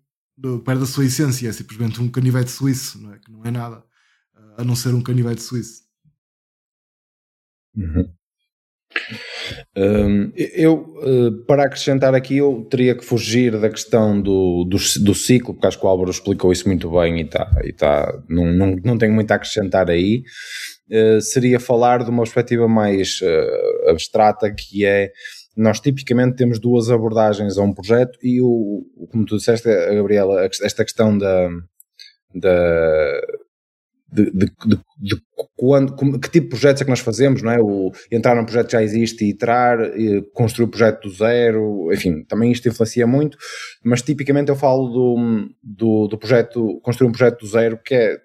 [0.65, 3.19] perde a sua essência, é simplesmente um canivete suíço, não é?
[3.19, 3.83] que não é nada,
[4.57, 5.83] a não ser um canivete suíço.
[7.75, 8.13] Uhum.
[9.77, 15.15] Um, eu, uh, para acrescentar aqui, eu teria que fugir da questão do, do, do,
[15.15, 18.51] ciclo, porque acho que o Álvaro explicou isso muito bem e, tá, e tá, não,
[18.51, 20.23] não, não tenho muito a acrescentar aí.
[20.91, 25.11] Uh, seria falar de uma perspectiva mais uh, abstrata, que é
[25.55, 30.85] nós tipicamente temos duas abordagens a um projeto e o, como tu disseste, Gabriela, esta
[30.85, 31.49] questão da,
[32.33, 33.21] da
[34.11, 35.21] de, de, de, de
[35.55, 37.59] quando, que tipo de projetos é que nós fazemos, não é?
[37.59, 41.93] O, entrar num projeto que já existe e iterar, e construir o projeto do zero,
[41.93, 43.37] enfim, também isto influencia muito,
[43.83, 48.17] mas tipicamente eu falo do, do, do projeto, construir um projeto do zero que é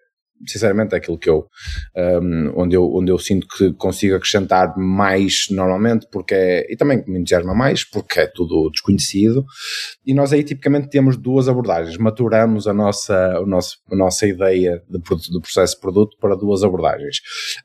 [0.47, 1.49] sinceramente, é aquilo que eu,
[1.97, 7.03] um, onde eu, onde eu sinto que consigo acrescentar mais normalmente, porque é, e também
[7.07, 9.45] me entusiasma mais, porque é tudo desconhecido,
[10.05, 14.83] e nós aí tipicamente temos duas abordagens, maturamos a nossa, o nosso, a nossa ideia
[14.89, 17.19] de, do processo de produto para duas abordagens.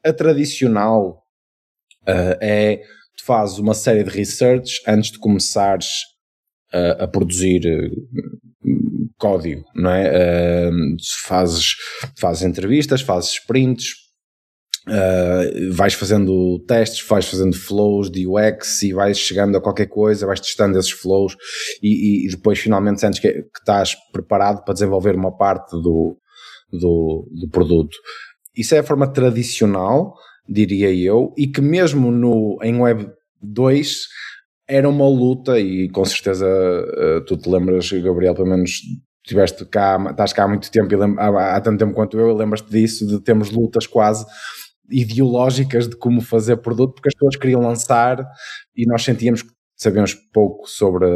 [0.03, 1.23] A tradicional
[2.07, 2.81] uh, é,
[3.17, 5.87] tu fazes uma série de research antes de começares
[6.71, 7.61] a, a produzir
[9.19, 10.69] código, não é?
[10.69, 11.75] Uh, fazes,
[12.17, 13.93] fazes entrevistas, fazes sprints,
[14.87, 20.25] uh, vais fazendo testes, vais fazendo flows de UX e vais chegando a qualquer coisa,
[20.25, 21.35] vais testando esses flows
[21.83, 26.17] e, e depois finalmente sentes que, que, estás preparado para desenvolver uma parte do,
[26.71, 27.95] do, do produto.
[28.55, 30.15] Isso é a forma tradicional,
[30.47, 33.09] diria eu, e que mesmo no, em Web
[33.41, 34.07] 2
[34.67, 38.81] era uma luta e com certeza uh, tu te lembras, Gabriel, pelo menos
[39.29, 42.69] tiveste cá, estás cá há muito tempo e há, há tanto tempo quanto eu, lembras-te
[42.69, 44.25] disso, de termos lutas quase
[44.91, 48.25] ideológicas de como fazer produto, porque as pessoas queriam lançar
[48.75, 51.07] e nós sentíamos que sabíamos pouco sobre,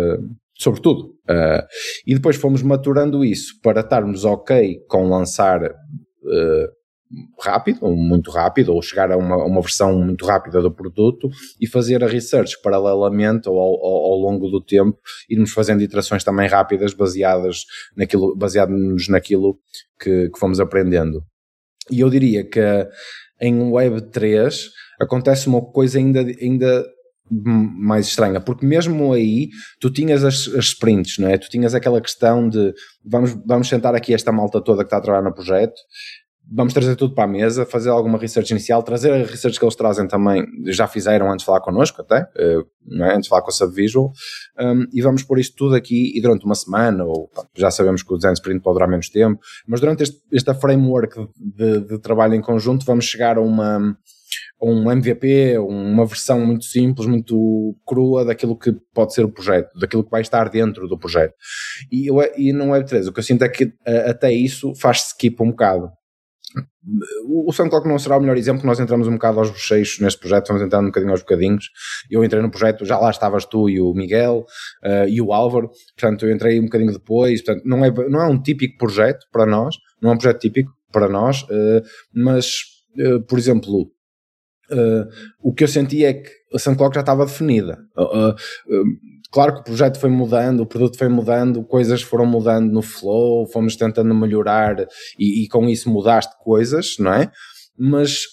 [0.56, 1.16] sobre tudo.
[1.30, 1.66] Uh,
[2.06, 6.83] e depois fomos maturando isso para estarmos ok com lançar uh,
[7.40, 11.68] rápido, ou muito rápido, ou chegar a uma, uma versão muito rápida do produto e
[11.68, 14.98] fazer a research paralelamente ou ao, ao, ao longo do tempo,
[15.30, 19.60] irmos fazendo iterações também rápidas baseadas naquilo, baseados naquilo
[20.00, 21.24] que, que fomos aprendendo.
[21.92, 22.60] E eu diria que
[23.42, 24.70] em Web 3
[25.02, 26.86] acontece uma coisa ainda, ainda
[27.30, 29.50] mais estranha, porque mesmo aí
[29.80, 31.38] tu tinhas as, as sprints, não é?
[31.38, 32.74] Tu tinhas aquela questão de
[33.04, 35.80] vamos, vamos sentar aqui esta malta toda que está a trabalhar no projeto
[36.52, 39.76] vamos trazer tudo para a mesa, fazer alguma research inicial, trazer a research que eles
[39.76, 42.60] trazem também, já fizeram antes de falar connosco até, eh,
[43.00, 43.12] é?
[43.12, 44.12] antes de falar com a Subvisual,
[44.60, 48.14] um, e vamos pôr isto tudo aqui e durante uma semana, ou já sabemos que
[48.14, 52.36] o design sprint pode durar menos tempo, mas durante este, este framework de, de, trabalho
[52.36, 53.98] em conjunto vamos chegar a uma
[54.62, 60.04] um MVP, uma versão muito simples, muito crua daquilo que pode ser o projeto, daquilo
[60.04, 61.34] que vai estar dentro do projeto.
[61.92, 65.50] E, e no Web3, o que eu sinto é que até isso faz-se skip um
[65.50, 65.92] bocado.
[67.28, 70.48] O SoundCloud não será o melhor exemplo, nós entramos um bocado aos bochechos neste projeto,
[70.48, 71.70] vamos entrando um bocadinho aos bocadinhos.
[72.10, 74.46] Eu entrei no projeto, já lá estavas tu e o Miguel
[74.84, 78.28] uh, e o Álvaro, portanto eu entrei um bocadinho depois, portanto não é, não é
[78.28, 81.82] um típico projeto para nós, não é um projeto típico para nós, uh,
[82.14, 82.62] mas,
[83.00, 83.92] uh, por exemplo,
[85.40, 87.78] o que eu senti é que a SoundCloud já estava definida
[89.34, 93.48] claro que o projeto foi mudando, o produto foi mudando, coisas foram mudando no flow,
[93.48, 94.86] fomos tentando melhorar
[95.18, 97.32] e, e com isso mudaste coisas, não é?
[97.76, 98.26] Mas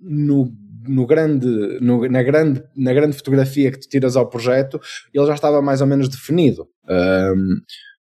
[0.00, 0.52] no,
[0.88, 1.46] no grande,
[1.80, 4.80] no, na, grande, na grande fotografia que tu tiras ao projeto,
[5.12, 6.66] ele já estava mais ou menos definido.
[6.90, 7.60] Um,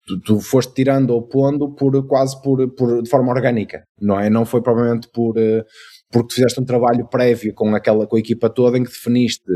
[0.06, 4.30] tu, tu, foste tirando ou pondo por quase por, por, de forma orgânica, não é?
[4.30, 5.64] Não foi provavelmente por, eh,
[6.12, 9.52] porque tu fizeste um trabalho prévio com aquela com a equipa toda em que definiste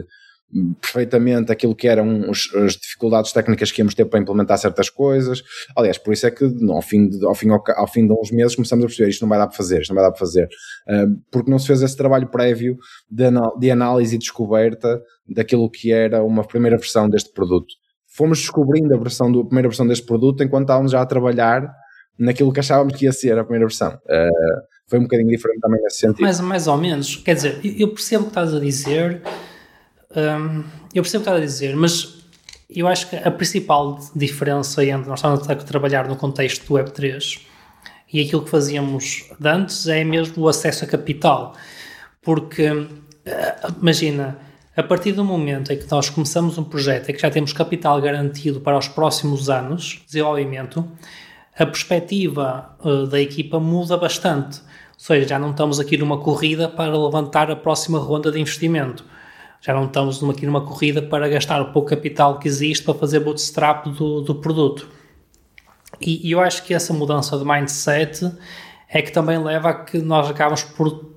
[0.82, 5.42] perfeitamente aquilo que eram os, as dificuldades técnicas que íamos ter para implementar certas coisas.
[5.76, 8.32] Aliás, por isso é que ao fim de, ao fim, ao, ao fim de uns
[8.32, 10.20] meses começamos a perceber isto não vai dar para fazer, isto não vai dar para
[10.20, 10.48] fazer.
[10.88, 12.78] Uh, porque não se fez esse trabalho prévio
[13.10, 13.26] de,
[13.60, 17.74] de análise e descoberta daquilo que era uma primeira versão deste produto.
[18.08, 21.72] Fomos descobrindo a, versão do, a primeira versão deste produto enquanto estávamos já a trabalhar
[22.20, 23.94] naquilo que achávamos que ia ser a primeira versão.
[23.94, 26.22] Uh, foi um bocadinho diferente também nesse sentido.
[26.22, 27.16] Mais, mais ou menos.
[27.16, 29.22] Quer dizer, eu percebo o que estás a dizer
[30.16, 32.22] um, eu percebo o que está a dizer, mas
[32.70, 37.42] eu acho que a principal diferença entre nós estamos a trabalhar no contexto do Web3
[38.12, 41.54] e aquilo que fazíamos antes é mesmo o acesso a capital.
[42.22, 42.88] Porque,
[43.26, 44.38] ah, imagina,
[44.76, 48.00] a partir do momento em que nós começamos um projeto e que já temos capital
[48.02, 50.90] garantido para os próximos anos de desenvolvimento,
[51.58, 54.60] a perspectiva uh, da equipa muda bastante.
[54.60, 59.04] Ou seja, já não estamos aqui numa corrida para levantar a próxima ronda de investimento
[59.62, 63.20] já não estamos aqui numa corrida para gastar o pouco capital que existe para fazer
[63.20, 64.90] bootstrap do, do produto.
[66.00, 68.32] E, e eu acho que essa mudança de mindset
[68.90, 71.12] é que também leva a que nós acabamos por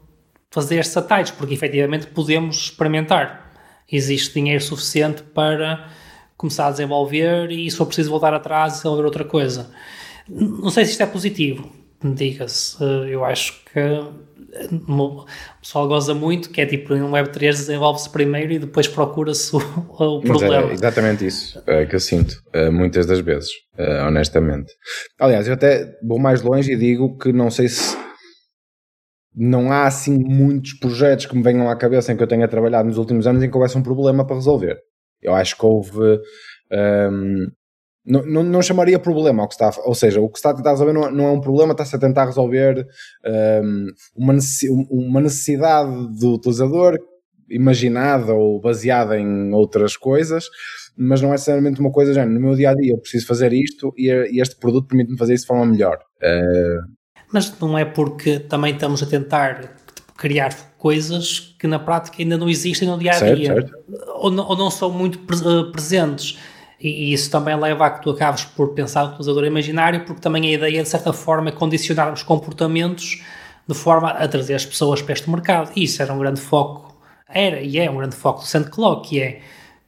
[0.50, 3.50] fazer atalhos, porque efetivamente podemos experimentar.
[3.90, 5.88] Existe dinheiro suficiente para
[6.36, 9.70] começar a desenvolver e for preciso voltar atrás e desenvolver outra coisa.
[10.28, 11.70] Não sei se isto é positivo,
[12.02, 12.76] diga-se.
[13.08, 13.80] Eu acho que
[14.88, 15.24] o
[15.60, 20.20] pessoal goza muito, que é tipo, em Web3 desenvolve-se primeiro e depois procura-se o, o
[20.22, 20.70] é problema.
[20.70, 24.72] É exatamente isso é, que eu sinto, é, muitas das vezes, é, honestamente.
[25.18, 27.96] Aliás, eu até vou mais longe e digo que não sei se
[29.34, 32.88] não há assim muitos projetos que me venham à cabeça em que eu tenha trabalhado
[32.88, 34.78] nos últimos anos em que houvesse um problema para resolver.
[35.20, 36.20] Eu acho que houve.
[36.70, 37.46] Um,
[38.04, 40.72] não, não, não, chamaria problema ao que está, ou seja, o que está a tentar
[40.72, 42.86] resolver não, não é um problema, está-se a tentar resolver
[43.62, 46.98] um, uma, necessidade do utilizador
[47.48, 50.44] imaginada ou baseada em outras coisas,
[50.96, 53.52] mas não é necessariamente uma coisa, já no meu dia a dia eu preciso fazer
[53.52, 55.98] isto e, este produto permite-me fazer isso de forma melhor.
[56.22, 56.92] Uh...
[57.32, 59.76] Mas não é porque também estamos a tentar
[60.16, 63.66] criar coisas que na prática ainda não existem no dia a dia
[64.16, 66.38] ou, não, ou não são muito eh, presentes.
[66.84, 70.46] E, isso também leva a que tu acabes por pensar no utilizador imaginário, porque também
[70.46, 73.22] a ideia, de certa forma, é condicionar os comportamentos
[73.66, 75.72] de forma a trazer as pessoas para este mercado.
[75.74, 76.94] E isso era um grande foco,
[77.26, 79.40] era e é um grande foco do SandClock, que é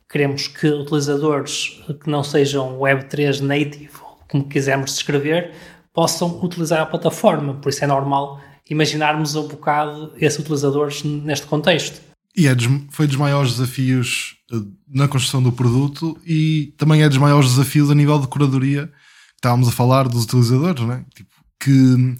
[0.09, 3.90] queremos que utilizadores que não sejam Web3 native,
[4.30, 5.52] como quisermos descrever,
[5.92, 7.54] possam utilizar a plataforma.
[7.54, 12.05] Por isso é normal imaginarmos um bocado esses utilizadores neste contexto.
[12.37, 17.09] E é dos, foi dos maiores desafios eh, na construção do produto e também é
[17.09, 18.92] dos maiores desafios a nível de curadoria.
[19.35, 21.05] Estávamos a falar dos utilizadores, né?
[21.14, 22.16] tipo, que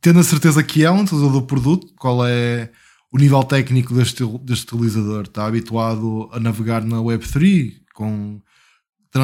[0.00, 2.70] tendo a certeza que é um utilizador do produto, qual é
[3.12, 5.24] o nível técnico deste, deste utilizador?
[5.24, 8.40] Está habituado a navegar na Web3 com
[9.14, 9.20] a,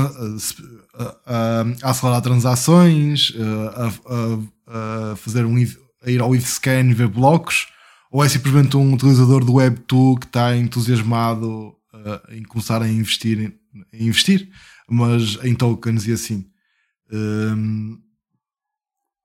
[1.27, 3.33] a, a acelerar transações,
[3.77, 5.57] a, a, fazer um
[6.03, 7.67] a ir ao IfScan e ver blocos
[8.11, 13.39] ou é simplesmente um utilizador do Web2 que está entusiasmado uh, em começar a investir,
[13.39, 14.51] em, investir,
[14.89, 16.45] mas em tokens e assim.
[17.13, 17.99] Um,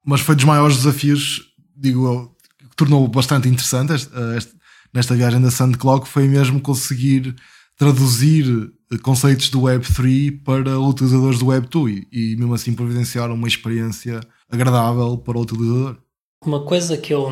[0.06, 1.42] mas foi dos maiores desafios,
[1.76, 2.36] digo eu,
[2.70, 4.54] que tornou bastante interessante este, este,
[4.94, 7.36] nesta viagem da SandClock foi mesmo conseguir
[7.76, 8.72] traduzir
[9.02, 15.18] conceitos do Web3 para utilizadores do Web2 e, e mesmo assim providenciar uma experiência agradável
[15.18, 15.98] para o utilizador.
[16.46, 17.32] Uma coisa que eu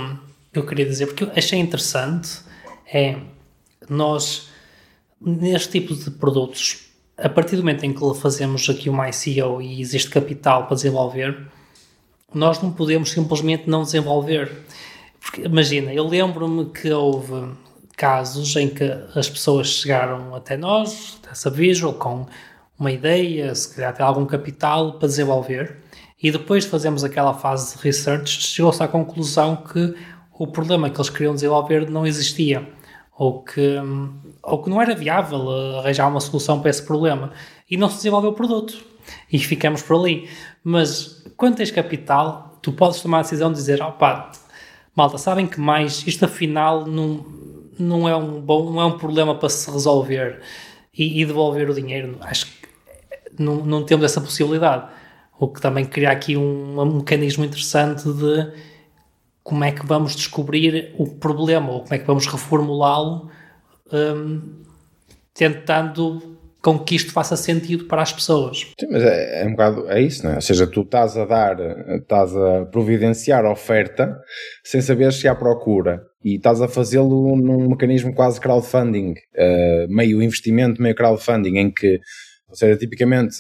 [0.54, 2.42] que eu queria dizer, porque eu achei interessante,
[2.94, 3.18] é
[3.90, 4.50] nós,
[5.20, 9.82] neste tipo de produtos, a partir do momento em que fazemos aqui uma ICO e
[9.82, 11.48] existe capital para desenvolver,
[12.34, 14.52] nós não podemos simplesmente não desenvolver.
[15.20, 17.52] Porque, imagina, eu lembro-me que houve
[17.96, 18.84] casos em que
[19.16, 22.28] as pessoas chegaram até nós, dessa Visual, com
[22.78, 25.78] uma ideia, se calhar até algum capital para desenvolver,
[26.22, 29.96] e depois de fazermos aquela fase de research, chegou-se à conclusão que
[30.38, 32.68] o problema que eles queriam desenvolver não existia
[33.18, 33.78] ou que,
[34.42, 37.32] ou que não era viável arranjar uma solução para esse problema
[37.70, 38.84] e não se desenvolveu o produto
[39.32, 40.28] e ficamos por ali.
[40.64, 44.32] Mas quando tens capital, tu podes tomar a decisão de dizer: opá,
[44.96, 47.26] malta, sabem que mais isto afinal não,
[47.78, 50.42] não, é um bom, não é um problema para se resolver
[50.98, 52.18] e, e devolver o dinheiro.
[52.22, 52.68] Acho que
[53.38, 54.88] não, não temos essa possibilidade.
[55.40, 58.73] O que também cria aqui um, um mecanismo interessante de
[59.44, 63.30] como é que vamos descobrir o problema ou como é que vamos reformulá-lo,
[63.92, 64.64] um,
[65.34, 68.72] tentando com que isto faça sentido para as pessoas.
[68.80, 70.36] Sim, mas é, é, um bocado, é isso, não é?
[70.36, 71.58] Ou seja, tu estás a dar,
[71.98, 74.18] estás a providenciar oferta
[74.64, 80.24] sem saber se há procura e estás a fazê-lo num mecanismo quase crowdfunding, uh, meio
[80.24, 82.00] investimento, meio crowdfunding, em que,
[82.48, 83.36] ou seja, tipicamente,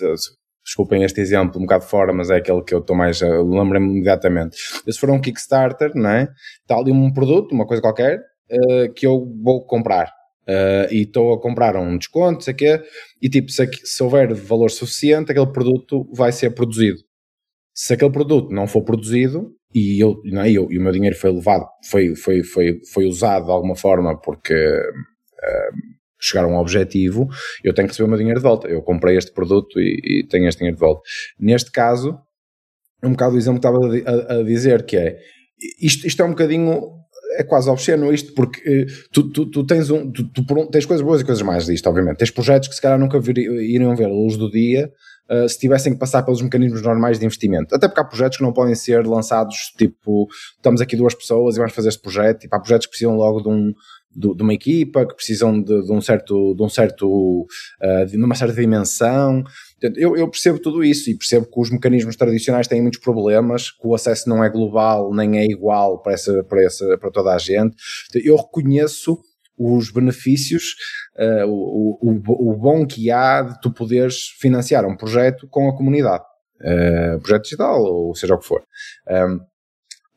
[0.63, 4.57] desculpem este exemplo um bocado fora, mas é aquele que eu estou mais, lembro-me imediatamente.
[4.89, 6.27] Se for um Kickstarter, não é?
[6.61, 8.19] Está ali um produto, uma coisa qualquer,
[8.51, 10.11] uh, que eu vou comprar.
[10.47, 12.81] Uh, e estou a comprar um desconto, sei quê,
[13.21, 16.99] e tipo, se, se houver valor suficiente, aquele produto vai ser produzido.
[17.73, 21.15] Se aquele produto não for produzido, e, eu, não é, eu, e o meu dinheiro
[21.15, 25.92] foi levado, foi, foi, foi, foi usado de alguma forma porque uh,
[26.23, 27.27] chegar a um objetivo,
[27.63, 28.67] eu tenho que receber o meu dinheiro de volta.
[28.67, 31.01] Eu comprei este produto e, e tenho este dinheiro de volta.
[31.39, 32.17] Neste caso,
[33.03, 35.17] um bocado o exemplo que estava a, a, dizer, que é
[35.81, 37.03] isto, isto é um bocadinho
[37.35, 41.03] é quase obsceno isto, porque eh, tu, tu, tu, tens, um, tu, tu, tens coisas
[41.03, 42.17] boas e coisas mais disto, obviamente.
[42.17, 44.91] Tens projetos que se calhar nunca vir, iriam ver a luz do dia
[45.29, 47.75] uh, se tivessem que passar pelos mecanismos normais de investimento.
[47.75, 51.59] Até porque há projetos que não podem ser lançados, tipo, estamos aqui duas pessoas e
[51.59, 53.73] vamos fazer este projeto, tipo, há projetos que precisam logo de um,
[54.15, 57.41] de, de uma equipa, que precisam de, de, um certo, de um certo,
[57.81, 59.43] uh, de uma certa dimensão.
[59.95, 63.85] Eu, eu, percebo tudo isso e percebo que os mecanismos tradicionais têm muitos problemas, que
[63.85, 67.37] o acesso não é global nem é igual para, essa, para, essa, para toda a
[67.37, 67.75] gente.
[68.15, 69.19] Eu reconheço
[69.57, 70.75] os benefícios,
[71.17, 75.75] uh, o, o, o, bom que há de tu poderes financiar um projeto com a
[75.75, 76.23] comunidade,
[76.61, 78.63] uh, projeto digital ou seja o que for.
[79.07, 79.39] Um,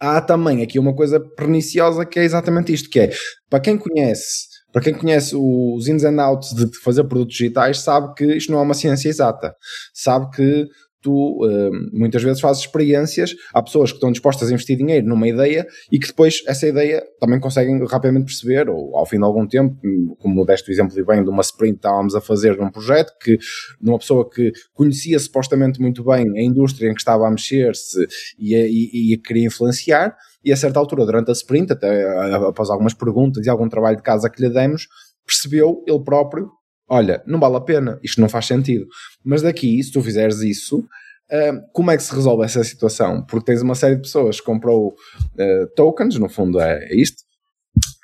[0.01, 3.11] há também aqui uma coisa perniciosa que é exatamente isto, que é,
[3.49, 8.15] para quem conhece, para quem conhece os ins and outs de fazer produtos digitais, sabe
[8.15, 9.55] que isto não é uma ciência exata.
[9.95, 10.67] Sabe que
[11.07, 15.29] tu uh, muitas vezes fazes experiências, há pessoas que estão dispostas a investir dinheiro numa
[15.29, 19.47] ideia e que depois essa ideia também conseguem rapidamente perceber, ou ao fim de algum
[19.47, 19.77] tempo,
[20.19, 23.13] como deste o exemplo e bem de uma sprint que estávamos a fazer num projeto,
[23.23, 23.39] que
[23.81, 28.05] numa pessoa que conhecia supostamente muito bem a indústria em que estava a mexer-se
[28.37, 32.05] e, e, e queria influenciar, e a certa altura, durante a sprint, até
[32.49, 34.89] após algumas perguntas e algum trabalho de casa que lhe demos,
[35.25, 36.51] percebeu ele próprio
[36.89, 38.87] olha, não vale a pena, isto não faz sentido.
[39.25, 43.25] Mas daqui, se tu fizeres isso, uh, como é que se resolve essa situação?
[43.25, 47.27] Porque tens uma série de pessoas que comprou uh, tokens, no fundo é, é isto,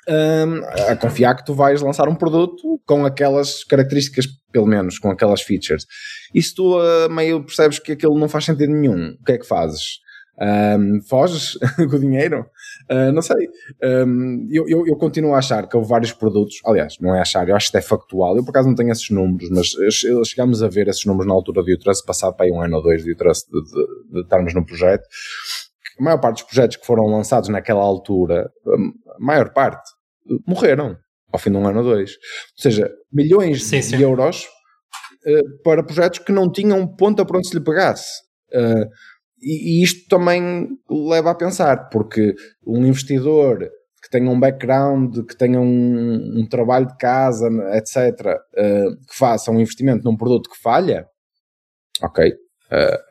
[0.07, 5.09] um, a confiar que tu vais lançar um produto com aquelas características, pelo menos, com
[5.09, 5.85] aquelas features.
[6.33, 9.37] E se tu uh, meio percebes que aquilo não faz sentido nenhum, o que é
[9.37, 10.02] que fazes?
[10.41, 12.45] Um, foges com o dinheiro?
[12.89, 13.47] Uh, não sei.
[13.83, 17.47] Um, eu, eu, eu, continuo a achar que houve vários produtos, aliás, não é achar,
[17.47, 18.35] eu acho que é factual.
[18.35, 19.67] Eu por acaso não tenho esses números, mas
[20.27, 22.83] chegámos a ver esses números na altura do Utrust, passado para aí um ano ou
[22.83, 25.03] dois de Utrust de, de, de estarmos no projeto.
[25.99, 29.87] A maior parte dos projetos que foram lançados naquela altura, a maior parte,
[30.47, 30.97] morreram
[31.31, 32.11] ao fim de um ano ou dois.
[32.11, 33.97] Ou seja, milhões sim, sim.
[33.97, 34.45] de euros
[35.25, 38.21] uh, para projetos que não tinham ponta para onde se lhe pegasse.
[38.53, 38.87] Uh,
[39.43, 42.33] e, e isto também leva a pensar, porque
[42.65, 43.69] um investidor
[44.01, 49.51] que tenha um background, que tenha um, um trabalho de casa, etc., uh, que faça
[49.51, 51.07] um investimento num produto que falha,
[52.01, 52.33] ok,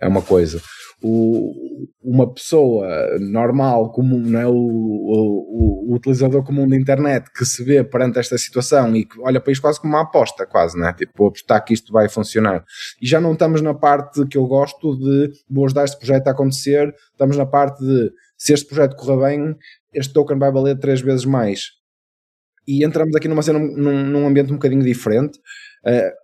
[0.00, 0.60] é uma coisa
[1.02, 2.86] o, uma pessoa
[3.18, 4.46] normal, comum, não é?
[4.46, 9.20] O, o, o, utilizador comum da internet que se vê perante esta situação e que
[9.20, 10.92] olha para isto quase como uma aposta, quase, né?
[10.92, 12.64] Tipo, vou apostar que isto vai funcionar.
[13.00, 16.30] E já não estamos na parte que eu gosto de vou ajudar este projeto a
[16.30, 19.56] acontecer, estamos na parte de se este projeto correr bem,
[19.92, 21.82] este token vai valer três vezes mais.
[22.66, 25.36] E entramos aqui numa cena, num, num ambiente um bocadinho diferente,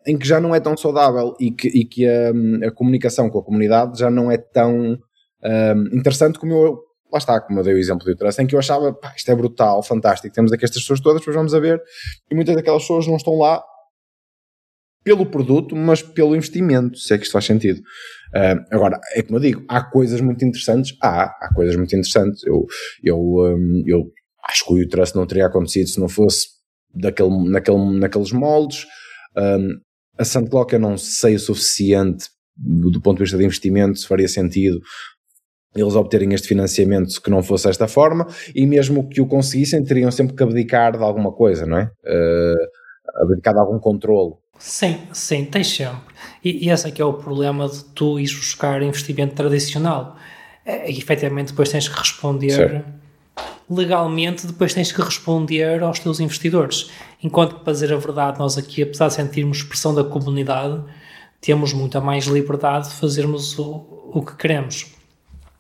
[0.06, 2.30] em que já não é tão saudável e que, e que a,
[2.68, 6.78] a, comunicação com a comunidade já não é tão uh, interessante como eu.
[7.10, 9.30] Lá está, como eu dei o exemplo do Trust, em que eu achava, pá, isto
[9.30, 11.82] é brutal, fantástico, temos aqui estas pessoas todas, depois vamos a ver,
[12.30, 13.62] e muitas daquelas pessoas não estão lá
[15.02, 17.78] pelo produto, mas pelo investimento, se é que isto faz sentido.
[17.78, 22.44] Uh, agora, é como eu digo, há coisas muito interessantes, há, há coisas muito interessantes.
[22.44, 22.66] Eu,
[23.02, 24.04] eu, um, eu
[24.46, 26.48] acho que o Trust não teria acontecido se não fosse
[26.94, 28.84] daquele, naquele, naqueles moldes.
[29.38, 29.80] Um,
[30.18, 32.26] a Sandclock eu não sei o suficiente
[32.56, 34.80] do ponto de vista de investimento, se faria sentido
[35.76, 40.10] eles obterem este financiamento que não fosse desta forma, e mesmo que o conseguissem, teriam
[40.10, 41.84] sempre que abdicar de alguma coisa, não é?
[42.04, 44.34] Uh, abdicar de algum controle.
[44.58, 46.00] Sim, sim, tens sempre.
[46.42, 50.16] E, e esse é que é o problema de tu ires buscar investimento tradicional.
[50.64, 52.97] É, e, efetivamente depois tens que responder certo
[53.70, 56.90] legalmente depois tens que responder aos teus investidores.
[57.22, 60.82] Enquanto que, para dizer a verdade, nós aqui, apesar de sentirmos pressão da comunidade,
[61.40, 64.86] temos muita mais liberdade de fazermos o, o que queremos.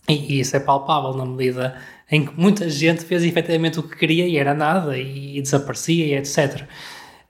[0.08, 1.76] E, e, isso é palpável na medida
[2.10, 6.06] em que muita gente fez efetivamente o que queria e era nada e, e desaparecia
[6.06, 6.66] e etc.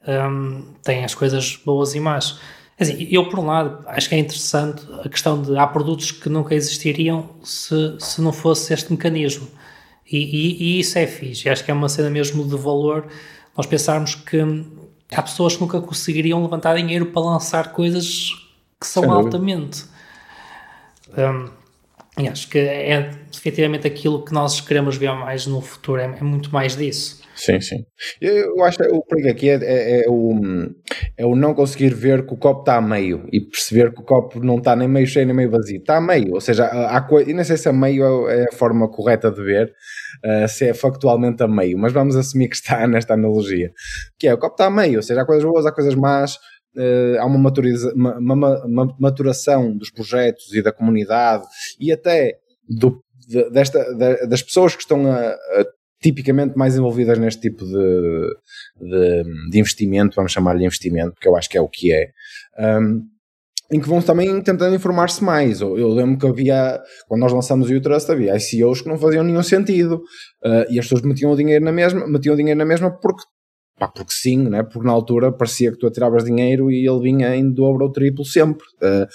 [0.06, 2.38] Um, tem as coisas boas e más.
[2.78, 6.28] Assim, eu, por um lado, acho que é interessante a questão de há produtos que
[6.28, 9.48] nunca existiriam se, se não fosse este mecanismo.
[10.10, 11.48] E, e, e, isso é fixe.
[11.48, 13.06] Acho que é uma cena mesmo de valor
[13.56, 14.38] nós pensarmos que
[15.12, 18.30] há pessoas que nunca conseguiriam levantar dinheiro para lançar coisas
[18.80, 19.84] que são altamente.
[21.16, 21.50] Um,
[22.22, 26.22] e acho que é efetivamente aquilo que nós queremos ver mais no futuro, é, é
[26.22, 27.17] muito mais disso.
[27.38, 27.86] Sim, sim.
[28.20, 30.32] Eu acho que o perigo aqui é, é, é, o,
[31.16, 34.04] é o não conseguir ver que o copo está a meio e perceber que o
[34.04, 35.78] copo não está nem meio cheio nem meio vazio.
[35.78, 38.56] Está a meio, ou seja, há coisa, e não sei se a meio é a
[38.56, 39.72] forma correta de ver,
[40.24, 43.70] uh, se é factualmente a meio, mas vamos assumir que está nesta analogia.
[44.18, 46.34] Que é, o copo está a meio, ou seja, há coisas boas, há coisas más,
[46.76, 51.44] uh, há uma, maturiza, uma, uma, uma, maturação dos projetos e da comunidade
[51.78, 57.18] e até do, de, desta, de, das pessoas que estão a, a tipicamente mais envolvidas
[57.18, 58.36] neste tipo de,
[58.80, 62.10] de, de investimento, vamos chamar-lhe investimento, porque eu acho que é o que é.
[62.58, 63.02] Um,
[63.70, 65.60] em que vão também tentando informar-se mais.
[65.60, 69.42] Eu lembro que havia, quando nós lançamos o U-Trust, havia ICOs que não faziam nenhum
[69.42, 69.96] sentido
[70.42, 73.22] uh, e as pessoas metiam o dinheiro na mesma, metiam dinheiro na mesma porque
[73.78, 74.64] Pá, porque sim, né?
[74.64, 78.24] porque na altura parecia que tu atiravas dinheiro e ele vinha em dobro ou triplo
[78.24, 78.66] sempre.
[78.82, 79.06] Uh,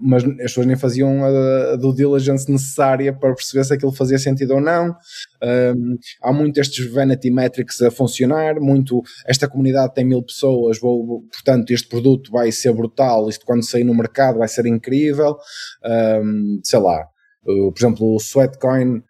[0.00, 4.16] mas as pessoas nem faziam a, a due diligence necessária para perceber se aquilo fazia
[4.16, 4.90] sentido ou não.
[4.90, 11.22] Uh, há muito estes vanity metrics a funcionar, muito esta comunidade tem mil pessoas, vou,
[11.22, 15.36] portanto este produto vai ser brutal, isto quando sair no mercado vai ser incrível.
[15.84, 17.08] Uh, sei lá,
[17.42, 19.02] por exemplo, o Sweatcoin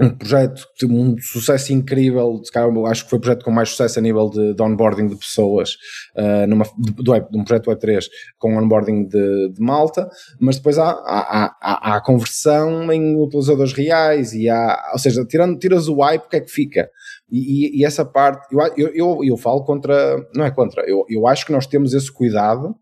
[0.00, 2.40] um projeto de um sucesso incrível,
[2.86, 5.76] acho que foi o projeto com mais sucesso a nível de, de onboarding de pessoas,
[6.16, 8.04] uh, numa, de, web, de, um projeto Web3
[8.38, 10.08] com onboarding de, de malta,
[10.40, 15.24] mas depois há, há, há, há, a conversão em utilizadores reais e há, ou seja,
[15.24, 16.88] tirando, tiras o hype, o que é que fica?
[17.30, 21.04] E, e, e essa parte, eu, eu, eu, eu, falo contra, não é contra, eu,
[21.08, 22.74] eu acho que nós temos esse cuidado,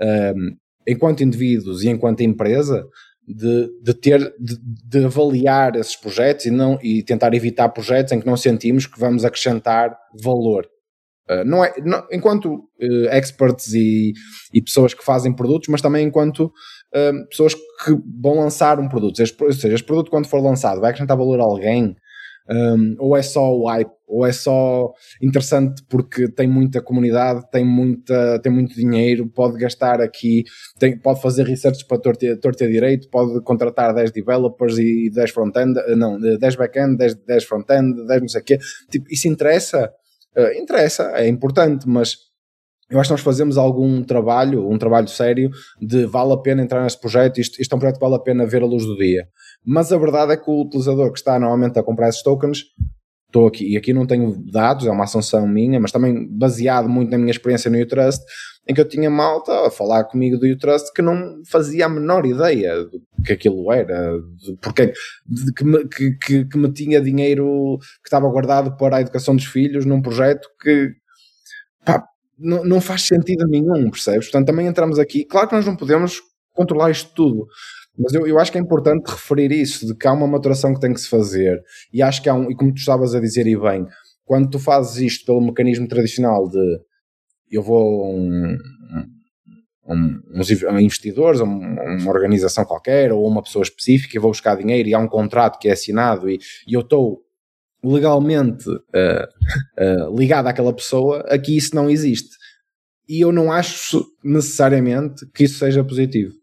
[0.00, 0.56] um,
[0.86, 2.86] enquanto indivíduos e enquanto empresa,
[3.28, 8.20] de, de ter de, de, avaliar esses projetos e não e tentar evitar projetos em
[8.20, 10.66] que não sentimos que vamos acrescentar valor.
[11.30, 14.14] Uh, não é, não, enquanto uh, experts e,
[14.52, 19.20] e, pessoas que fazem produtos, mas também enquanto uh, pessoas que vão lançar um produto.
[19.20, 21.94] Ou seja, este produto, quando for lançado, vai acrescentar valor a alguém,
[22.50, 27.64] um, ou é só o hype, ou é só interessante porque tem muita comunidade, tem,
[27.64, 30.44] muita, tem muito dinheiro, pode gastar aqui,
[30.78, 35.74] tem, pode fazer research para torta, torta direito, pode contratar 10 developers e 10 front-end,
[35.96, 38.58] não, 10 back-end, 10, 10 front-end, 10 não sei o quê.
[38.90, 39.92] Tipo, isso interessa?
[40.36, 42.27] Uh, interessa, é importante, mas
[42.90, 46.82] eu acho que nós fazemos algum trabalho, um trabalho sério, de vale a pena entrar
[46.82, 48.96] neste projeto, isto, isto é um projeto que vale a pena ver a luz do
[48.96, 49.28] dia.
[49.64, 52.64] Mas a verdade é que o utilizador que está normalmente a comprar esses tokens,
[53.26, 57.10] estou aqui, e aqui não tenho dados, é uma assunção minha, mas também baseado muito
[57.10, 58.22] na minha experiência no Utrust,
[58.66, 62.24] em que eu tinha malta a falar comigo do Utrust que não fazia a menor
[62.24, 64.94] ideia do que aquilo era, de porque
[65.26, 69.36] de, que, me, que, que, que me tinha dinheiro que estava guardado para a educação
[69.36, 70.92] dos filhos num projeto que
[71.84, 72.02] pá,
[72.38, 74.26] não, não faz sentido nenhum, percebes?
[74.26, 75.24] Portanto, também entramos aqui.
[75.24, 76.20] Claro que nós não podemos
[76.54, 77.46] controlar isto tudo,
[77.98, 80.80] mas eu, eu acho que é importante referir isso, de que há uma maturação que
[80.80, 81.60] tem que se fazer,
[81.92, 83.86] e acho que há um, e como tu estavas a dizer, e bem,
[84.24, 86.80] quando tu fazes isto pelo mecanismo tradicional de
[87.50, 88.58] eu vou a um,
[89.88, 94.88] um, uns investidores, um, uma organização qualquer, ou uma pessoa específica, e vou buscar dinheiro,
[94.88, 97.22] e há um contrato que é assinado, e, e eu estou
[97.82, 102.36] legalmente uh, uh, ligado àquela pessoa, aqui isso não existe.
[103.08, 106.34] E eu não acho necessariamente que isso seja positivo.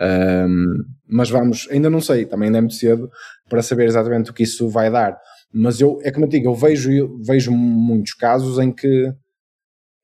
[0.00, 3.10] Um, mas vamos, ainda não sei, também ainda é muito cedo
[3.48, 5.18] para saber exatamente o que isso vai dar.
[5.52, 9.12] Mas eu, é como eu digo, eu vejo, eu vejo muitos casos em que,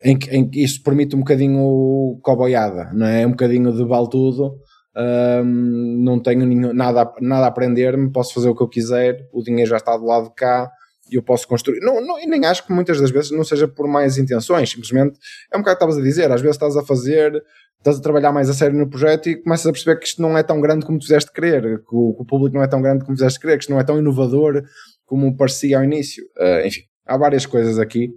[0.03, 3.27] em que, em que isso permite um bocadinho coboiada, não é?
[3.27, 4.57] Um bocadinho de vale tudo.
[4.97, 9.43] Um, não tenho nenhum, nada, nada a aprender-me, posso fazer o que eu quiser, o
[9.43, 10.71] dinheiro já está do lado de cá
[11.11, 11.81] e eu posso construir.
[11.81, 15.19] Não, não, e nem acho que muitas das vezes não seja por mais intenções, simplesmente
[15.53, 17.43] é um bocado que estavas a dizer, às vezes estás a fazer,
[17.79, 20.39] estás a trabalhar mais a sério no projeto e começas a perceber que isto não
[20.39, 22.81] é tão grande como tu fizeste crer, que o, que o público não é tão
[22.81, 24.63] grande como fizeste crer, que isto não é tão inovador
[25.05, 26.25] como parecia ao início.
[26.39, 28.09] Uh, enfim, há várias coisas aqui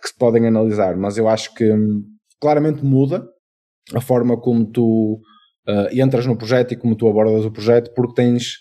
[0.00, 2.02] que se podem analisar, mas eu acho que hum,
[2.40, 3.28] claramente muda
[3.94, 5.20] a forma como tu
[5.68, 8.56] uh, entras no projeto e como tu abordas o projeto, porque tens.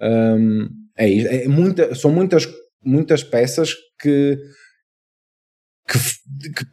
[0.00, 2.48] Um, é, é muita, são muitas,
[2.84, 4.38] muitas peças que,
[5.88, 5.98] que,
[6.56, 6.64] que,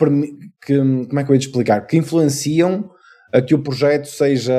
[0.62, 1.86] que, Como é que eu ia te explicar?
[1.86, 2.90] Que influenciam
[3.34, 4.54] a que o projeto seja.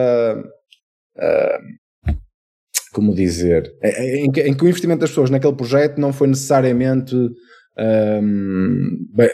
[1.17, 2.15] Uh,
[2.93, 3.73] como dizer?
[3.83, 7.15] É, é, em que, em que, o investimento das pessoas naquele projeto não foi necessariamente.
[7.79, 9.31] Um, bem,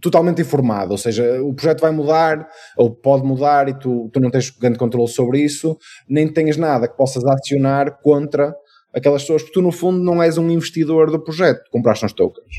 [0.00, 4.30] totalmente informado, ou seja, o projeto vai mudar ou pode mudar e tu, tu não
[4.30, 5.76] tens grande controle sobre isso,
[6.08, 8.54] nem tens nada que possas acionar contra
[8.94, 12.54] aquelas pessoas, porque tu no fundo não és um investidor do projeto, compraste uns tokens.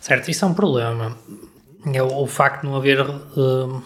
[0.00, 1.16] Certo, isso é um problema.
[1.92, 3.82] É o, o facto de não haver uh,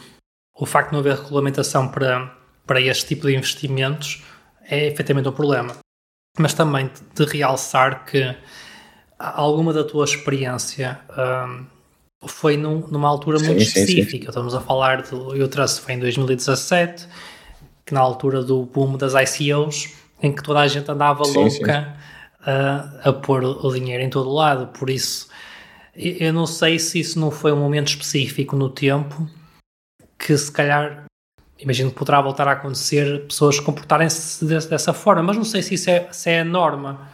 [0.59, 2.35] o facto de não haver regulamentação para,
[2.67, 4.25] para este tipo de investimentos
[4.69, 5.77] é efetivamente um problema.
[6.39, 8.35] Mas também de realçar que
[9.19, 11.67] alguma da tua experiência um,
[12.27, 14.11] foi num, numa altura muito sim, específica.
[14.11, 14.29] Sim, sim.
[14.29, 17.07] Estamos a falar do Eu Trust foi em 2017,
[17.85, 19.91] que na altura do boom das ICOs,
[20.23, 21.97] em que toda a gente andava louca
[22.41, 24.69] a, a pôr o dinheiro em todo lado.
[24.69, 25.29] Por isso,
[25.95, 29.29] eu não sei se isso não foi um momento específico no tempo
[30.19, 31.07] que se calhar
[31.59, 35.91] imagino que poderá voltar a acontecer pessoas comportarem-se dessa forma, mas não sei se isso
[35.91, 37.09] é, se é a norma.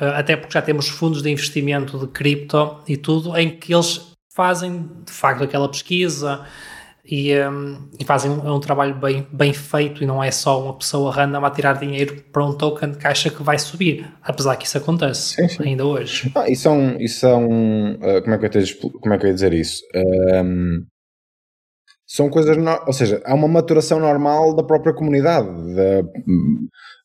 [0.00, 4.14] Uh, até porque já temos fundos de investimento de cripto e tudo, em que eles
[4.34, 6.44] fazem de facto aquela pesquisa
[7.08, 10.74] e, um, e fazem um, um, trabalho bem, bem feito e não é só uma
[10.74, 14.66] pessoa random a tirar dinheiro para um token que acha que vai subir, apesar que
[14.66, 15.62] isso acontece sim, sim.
[15.62, 16.30] ainda hoje.
[16.34, 19.28] Ah, e são, e são uh, como, é que eu te, como é que eu
[19.28, 19.82] ia dizer isso?
[20.44, 20.84] Um,
[22.16, 25.48] são coisas, no, ou seja, há uma maturação normal da própria comunidade,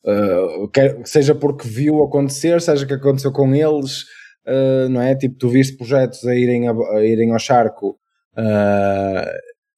[0.04, 4.04] uh, quer, seja porque viu acontecer, seja que aconteceu com eles,
[4.46, 5.14] uh, não é?
[5.14, 7.90] Tipo, tu viste projetos a irem, a, a irem ao charco,
[8.38, 9.30] uh,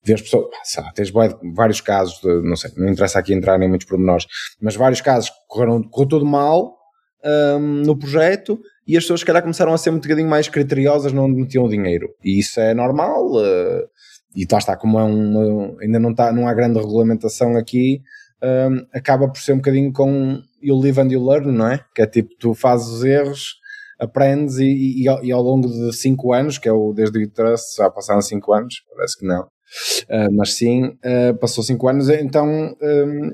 [0.04, 1.10] vês pessoas, lá, tens
[1.52, 4.26] vários casos, de, não sei, não interessa aqui entrar em muitos pormenores,
[4.62, 6.76] mas vários casos que correram, correu tudo mal,
[7.24, 11.12] um, no projeto e as pessoas, se calhar, começaram a ser um bocadinho mais criteriosas
[11.12, 12.08] onde metiam o dinheiro.
[12.22, 13.32] E isso é normal.
[13.32, 13.88] Uh,
[14.34, 18.02] e lá está, como é uma, ainda não, está, não há grande regulamentação aqui,
[18.42, 21.80] um, acaba por ser um bocadinho com you live and you learn, não é?
[21.94, 23.54] Que é tipo, tu fazes os erros,
[23.98, 27.76] aprendes e, e, e ao longo de 5 anos, que é o desde o Trust,
[27.78, 32.46] já passaram 5 anos, parece que não, uh, mas sim, uh, passou 5 anos, então
[32.82, 33.30] um,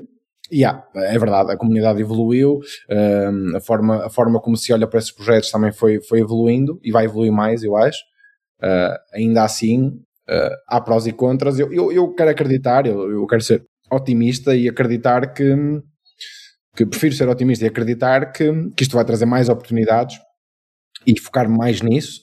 [0.53, 4.99] Yeah, é verdade, a comunidade evoluiu, um, a, forma, a forma como se olha para
[4.99, 7.99] esses projetos também foi, foi evoluindo e vai evoluir mais, eu acho.
[8.61, 10.01] Uh, ainda assim,
[10.67, 11.59] há prós e contras.
[11.59, 15.55] Eu, eu, eu quero acreditar, eu, eu quero ser otimista e acreditar que,
[16.75, 20.17] que prefiro ser otimista e acreditar que, que isto vai trazer mais oportunidades
[21.05, 22.21] e focar mais nisso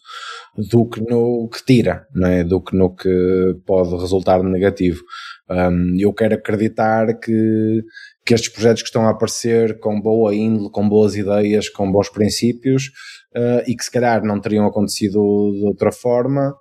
[0.71, 2.43] do que no que tira, não é?
[2.43, 5.03] do que no que pode resultar negativo.
[5.49, 7.83] Um, eu quero acreditar que,
[8.25, 12.09] que estes projetos que estão a aparecer com boa índole, com boas ideias, com bons
[12.09, 12.91] princípios
[13.37, 16.55] uh, e que se calhar não teriam acontecido de outra forma,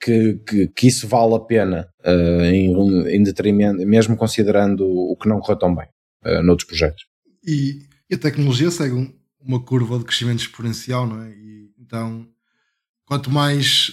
[0.00, 2.72] que, que, que isso vale a pena uh, em,
[3.14, 5.86] em detrimento, mesmo considerando o que não correu tão bem
[6.24, 7.04] uh, noutros projetos.
[7.46, 11.30] E, e a tecnologia segue uma curva de crescimento exponencial, não é?
[11.30, 12.26] E, então,
[13.04, 13.92] quanto mais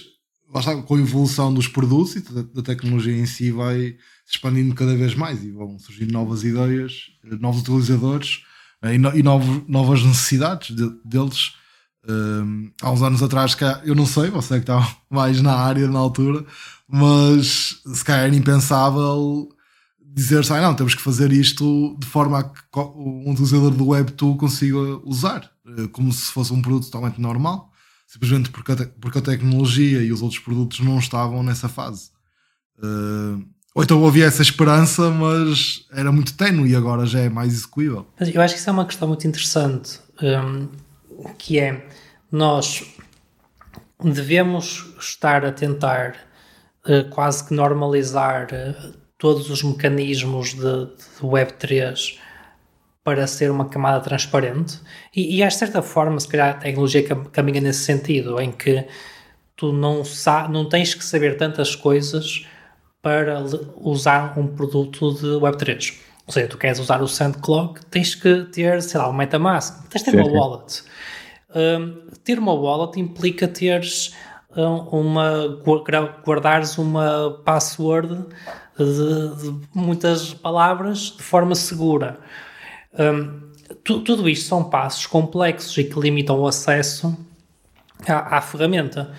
[0.86, 2.20] com a evolução dos produtos e
[2.54, 7.10] da, tecnologia em si vai se expandindo cada vez mais e vão surgir novas ideias,
[7.38, 8.40] novos utilizadores
[8.82, 11.52] eh, e, novas necessidades de, deles.
[12.08, 13.54] Um, há uns anos atrás,
[13.84, 16.44] eu não sei, você que está mais na área na altura,
[16.88, 19.48] mas se calhar era impensável
[20.18, 24.36] dizer-se, ah, não, temos que fazer isto de forma a que um utilizador do Web2
[24.36, 27.70] consiga usar, eh, como se fosse um produto totalmente normal,
[28.06, 32.10] simplesmente porque a, porque a tecnologia e os outros produtos não estavam nessa fase.
[32.78, 33.44] Uh,
[33.74, 38.06] ou então havia essa esperança, mas era muito tenue e agora já é mais execuível.
[38.18, 40.68] Eu acho que isso é uma questão muito interessante, um,
[41.36, 41.86] que é
[42.30, 42.84] nós
[44.02, 46.16] devemos estar a tentar
[46.86, 52.18] uh, quase que normalizar uh, todos os mecanismos de, de Web3
[53.02, 54.80] para ser uma camada transparente
[55.14, 57.02] e, e, de certa forma, se calhar a tecnologia
[57.32, 58.86] caminha nesse sentido, em que
[59.56, 60.02] tu não,
[60.50, 62.46] não tens que saber tantas coisas
[63.02, 63.42] para
[63.76, 66.07] usar um produto de Web3.
[66.28, 70.04] Ou seja, tu queres usar o SandClock, tens que ter, sei lá, um MetaMask, tens
[70.04, 70.84] de ter sim, uma wallet.
[71.56, 74.14] Um, ter uma wallet implica teres
[74.92, 75.46] uma
[76.26, 78.26] guardares uma password
[78.76, 82.20] de, de muitas palavras de forma segura.
[82.92, 83.48] Um,
[83.82, 87.16] tu, tudo isto são passos complexos e que limitam o acesso
[88.06, 89.14] à, à ferramenta.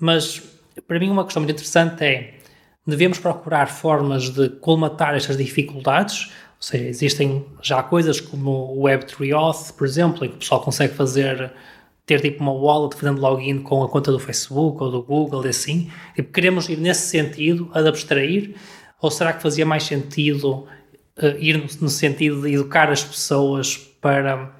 [0.00, 0.42] Mas
[0.88, 2.38] para mim uma questão muito interessante é
[2.86, 9.34] devemos procurar formas de colmatar estas dificuldades, ou seja, existem já coisas como o Web3
[9.34, 11.52] Auth, por exemplo, em que o pessoal consegue fazer,
[12.06, 15.48] ter tipo uma wallet fazendo login com a conta do Facebook ou do Google e
[15.48, 15.90] assim.
[16.14, 18.54] Tipo, queremos ir nesse sentido, a abstrair,
[19.00, 20.66] ou será que fazia mais sentido
[21.18, 24.52] uh, ir no, no, sentido de educar as pessoas para,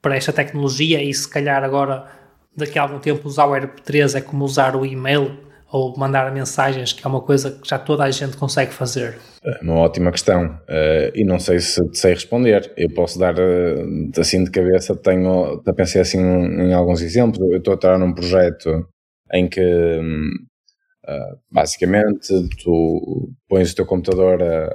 [0.00, 2.06] para esta tecnologia e se calhar agora,
[2.54, 6.92] daqui a algum tempo, usar o Web3 é como usar o e-mail ou mandar mensagens,
[6.92, 9.18] que é uma coisa que já toda a gente consegue fazer?
[9.44, 12.72] É uma ótima questão uh, e não sei se sei responder.
[12.76, 17.40] Eu posso dar uh, assim de cabeça, tenho, pensei assim em alguns exemplos.
[17.50, 18.86] Eu estou a estar num projeto
[19.32, 22.28] em que uh, basicamente
[22.62, 24.66] tu pões o teu computador a,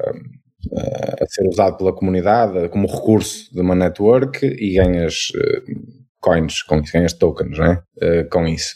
[1.22, 5.32] a, ser usado pela comunidade como recurso de uma network e ganhas
[6.22, 7.82] coins, com isso, ganhas tokens, né?
[7.98, 8.74] Uh, com isso.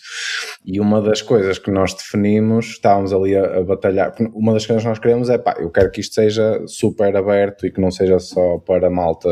[0.66, 4.84] E uma das coisas que nós definimos, estávamos ali a, a, batalhar, uma das coisas
[4.84, 7.92] que nós queremos é, pá, eu quero que isto seja super aberto e que não
[7.92, 9.30] seja só para a malta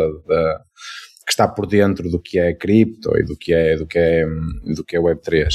[1.25, 4.25] que está por dentro do que é cripto e do que é, do que é,
[4.75, 5.47] do que é Web3.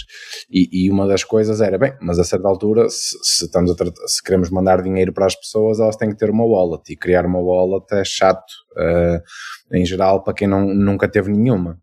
[0.50, 4.06] E, e uma das coisas era, bem, mas a certa altura, se, se estamos tratar,
[4.06, 6.82] se queremos mandar dinheiro para as pessoas, elas têm que ter uma wallet.
[6.90, 11.78] E criar uma wallet é chato, uh, em geral, para quem não, nunca teve nenhuma.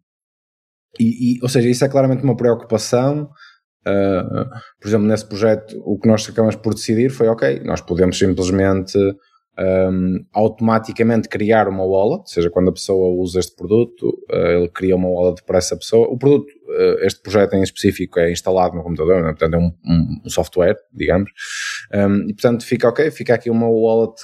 [0.99, 3.29] E, e, ou seja, isso é claramente uma preocupação.
[3.87, 8.17] Uh, por exemplo, nesse projeto, o que nós acabamos por decidir foi: ok, nós podemos
[8.17, 8.97] simplesmente
[9.57, 14.69] um, automaticamente criar uma wallet, ou seja, quando a pessoa usa este produto, uh, ele
[14.69, 16.07] cria uma wallet para essa pessoa.
[16.07, 19.29] O produto, uh, este projeto em específico, é instalado no computador, né?
[19.29, 21.29] portanto, é um, um, um software, digamos,
[22.27, 24.21] e portanto fica ok, fica aqui uma wallet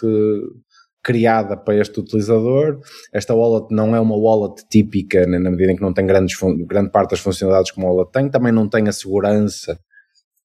[1.03, 2.79] criada para este utilizador.
[3.13, 6.37] Esta wallet não é uma wallet típica, na medida em que não tem grandes,
[6.67, 9.79] grande parte das funcionalidades que uma wallet tem, também não tem a segurança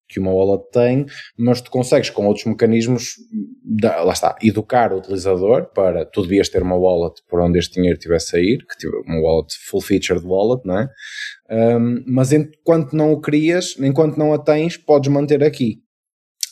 [0.08, 3.16] que uma wallet tem, mas tu consegues com outros mecanismos,
[3.82, 7.98] lá está, educar o utilizador para tu devias ter uma wallet por onde este dinheiro
[7.98, 10.88] estivesse a ir, que tiver uma wallet full featured wallet, não é?
[11.50, 15.82] Um, mas enquanto não o crias, enquanto não a tens, podes manter aqui.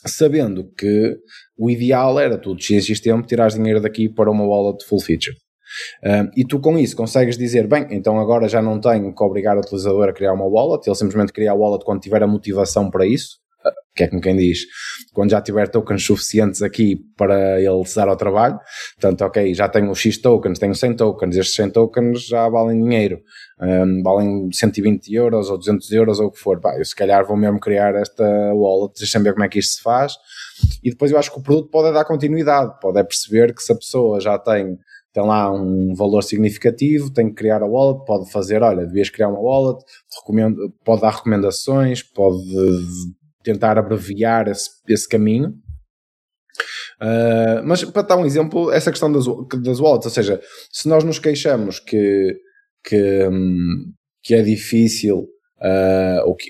[0.05, 1.17] Sabendo que
[1.57, 5.37] o ideal era tu, de X tempo, tirares dinheiro daqui para uma wallet full featured.
[6.03, 9.57] Um, e tu com isso consegues dizer, bem, então agora já não tenho que obrigar
[9.57, 12.89] o utilizador a criar uma wallet, ele simplesmente cria a wallet quando tiver a motivação
[12.89, 13.37] para isso,
[13.95, 14.59] que é como quem diz,
[15.13, 18.59] quando já tiver tokens suficientes aqui para ele se dar ao trabalho,
[18.99, 23.19] portanto, ok, já tenho X tokens, tenho 100 tokens, estes 100 tokens já valem dinheiro,
[23.61, 27.25] um, valem 120 euros ou 200 euros ou o que for, pá, eu se calhar
[27.25, 30.13] vou mesmo criar esta wallet, deixa ver como é que isto se faz,
[30.83, 33.71] e depois eu acho que o produto pode dar continuidade, pode é perceber que se
[33.71, 34.77] a pessoa já tem
[35.13, 39.29] tem lá um valor significativo, tem que criar a wallet, pode fazer, olha, devias criar
[39.29, 39.81] uma wallet,
[40.83, 42.43] pode dar recomendações, pode
[43.45, 45.53] tentar abreviar esse, esse caminho.
[47.01, 49.25] Uh, mas para dar um exemplo, essa questão das,
[49.61, 50.41] das wallets, ou seja,
[50.71, 52.35] se nós nos queixamos que,
[52.83, 53.93] que, hum,
[54.23, 55.27] que é difícil,
[55.59, 56.49] uh, ou que,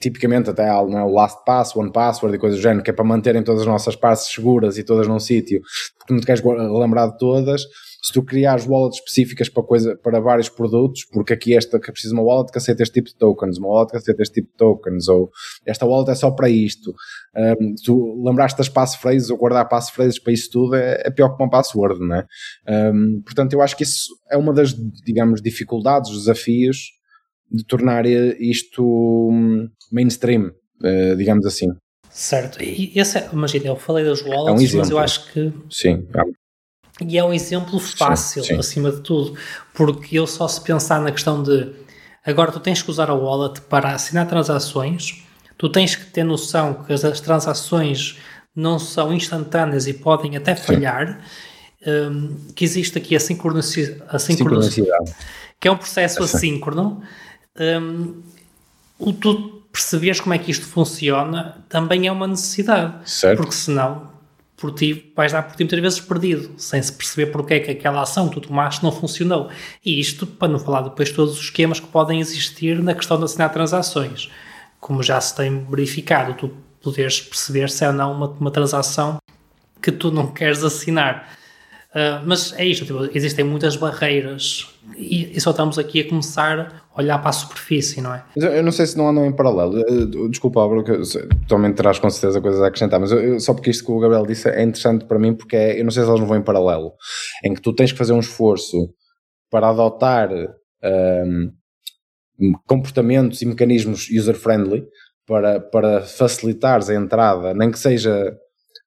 [0.00, 2.94] tipicamente até não é, o last pass, one password e coisas do género, que é
[2.94, 5.60] para manterem todas as nossas passes seguras e todas num sítio,
[5.98, 7.62] porque não te queres lembrar de todas,
[8.02, 12.14] se tu criares wallets específicas para, coisa, para vários produtos, porque aqui esta que precisa
[12.14, 14.56] uma wallet que aceita este tipo de tokens, uma wallet que aceita este tipo de
[14.56, 15.30] tokens, ou
[15.66, 16.94] esta wallet é só para isto.
[17.36, 21.42] Um, tu lembraste das passphrases ou guardar passphrases para isso tudo é, é, pior que
[21.42, 22.26] uma password, não é?
[22.68, 24.72] Um, portanto, eu acho que isso é uma das,
[25.04, 26.78] digamos, dificuldades, desafios
[27.50, 28.82] de tornar isto
[29.30, 31.66] hum, mainstream, uh, digamos assim.
[32.08, 35.52] Certo, e esse é, imagina, eu falei das wallets, é um mas eu acho que
[35.70, 36.39] sim, é
[37.06, 38.58] e é um exemplo fácil, sim, sim.
[38.58, 39.36] acima de tudo,
[39.74, 41.72] porque eu só se pensar na questão de
[42.24, 45.22] agora tu tens que usar a wallet para assinar transações,
[45.56, 48.18] tu tens que ter noção que as, transações
[48.54, 51.20] não são instantâneas e podem até falhar,
[51.86, 55.14] um, que existe aqui a, sincronicidade, a sincronicidade,
[55.58, 57.02] que é um processo assíncrono.
[57.58, 58.22] Um,
[58.98, 63.38] o tu perceberes como é que isto funciona também é uma necessidade, certo.
[63.38, 64.09] porque senão
[64.60, 67.70] por ti, vais dar por ti muitas vezes perdido, sem se perceber porque é que
[67.70, 69.48] aquela ação que tu tomaste não funcionou.
[69.84, 73.18] E isto, para não falar depois de todos os esquemas que podem existir na questão
[73.18, 74.30] de assinar transações.
[74.78, 76.50] Como já se tem verificado, tu
[76.82, 79.18] poderes perceber se é ou não uma, uma transação
[79.80, 81.39] que tu não queres assinar.
[81.90, 86.84] Uh, mas é isto, tipo, existem muitas barreiras e, e, só estamos aqui a começar
[86.94, 88.24] a olhar para a superfície, não é?
[88.36, 89.82] Eu não sei se não andam em paralelo.
[90.28, 91.00] Desculpa, porque
[91.48, 94.24] também terás com certeza coisas a acrescentar, mas eu, só porque isto que o Gabriel
[94.24, 96.44] disse é interessante para mim, porque é, eu não sei se elas não vão em
[96.44, 96.92] paralelo,
[97.44, 98.76] em que tu tens que fazer um esforço
[99.50, 101.50] para adotar um,
[102.68, 104.84] comportamentos e mecanismos user-friendly
[105.26, 108.32] para, para facilitares a entrada, nem que seja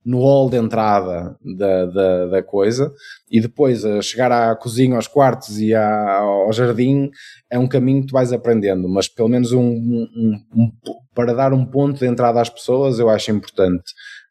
[0.06, 2.92] no hall de entrada da, da, da, coisa
[3.32, 7.10] e depois a chegar à cozinha, aos quartos e à, ao jardim
[7.50, 10.72] é um caminho que tu vais aprendendo, mas pelo menos um, um, um,
[11.16, 13.84] para dar um ponto de entrada às pessoas eu acho importante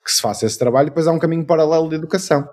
[0.04, 2.46] que se faça esse trabalho e depois há um caminho paralelo de educação.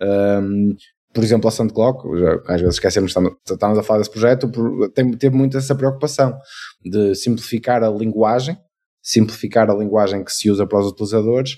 [0.00, 0.74] Um,
[1.12, 2.08] por exemplo, a SandClock,
[2.48, 3.14] às vezes esquecemos,
[3.44, 4.50] estamos, a falar desse projeto,
[4.94, 6.38] teve muito essa preocupação
[6.82, 8.56] de simplificar a linguagem,
[9.02, 11.56] simplificar a linguagem que se usa para os utilizadores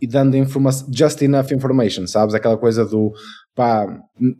[0.00, 2.34] e dando informação, just enough information, sabes?
[2.34, 3.12] Aquela coisa do
[3.54, 3.86] pá,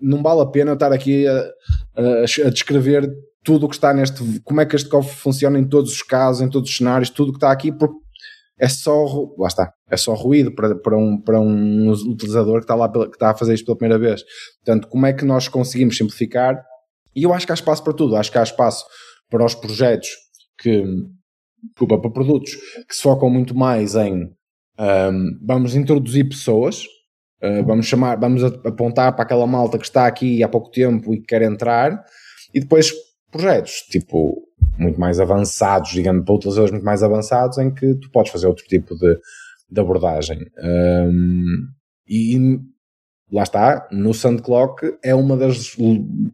[0.00, 1.50] não vale a pena eu estar aqui a,
[1.96, 3.10] a, a descrever
[3.42, 6.42] tudo o que está neste, como é que este cofre funciona em todos os casos,
[6.42, 7.94] em todos os cenários, tudo o que está aqui, porque
[8.58, 9.06] é só,
[9.38, 12.98] lá está, é só ruído para, para, um, para um utilizador que está lá, que
[12.98, 14.22] está a fazer isto pela primeira vez.
[14.62, 16.62] Portanto, como é que nós conseguimos simplificar?
[17.16, 18.84] E eu acho que há espaço para tudo, acho que há espaço
[19.30, 20.08] para os projetos
[20.58, 20.84] que,
[21.70, 22.54] desculpa, para produtos
[22.86, 24.30] que se focam muito mais em
[24.80, 26.84] um, vamos introduzir pessoas,
[27.42, 31.18] uh, vamos chamar, vamos apontar para aquela malta que está aqui há pouco tempo e
[31.20, 32.02] que quer entrar,
[32.54, 32.90] e depois
[33.30, 34.42] projetos, tipo,
[34.78, 38.64] muito mais avançados, digamos, para utilizadores muito mais avançados, em que tu podes fazer outro
[38.64, 39.18] tipo de,
[39.70, 40.38] de abordagem.
[40.58, 41.68] Um,
[42.08, 42.58] e
[43.30, 45.76] lá está, no Sandclock é uma das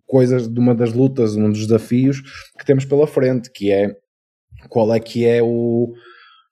[0.06, 2.22] coisas, uma das lutas, um dos desafios
[2.56, 3.94] que temos pela frente, que é
[4.68, 5.92] qual é que é o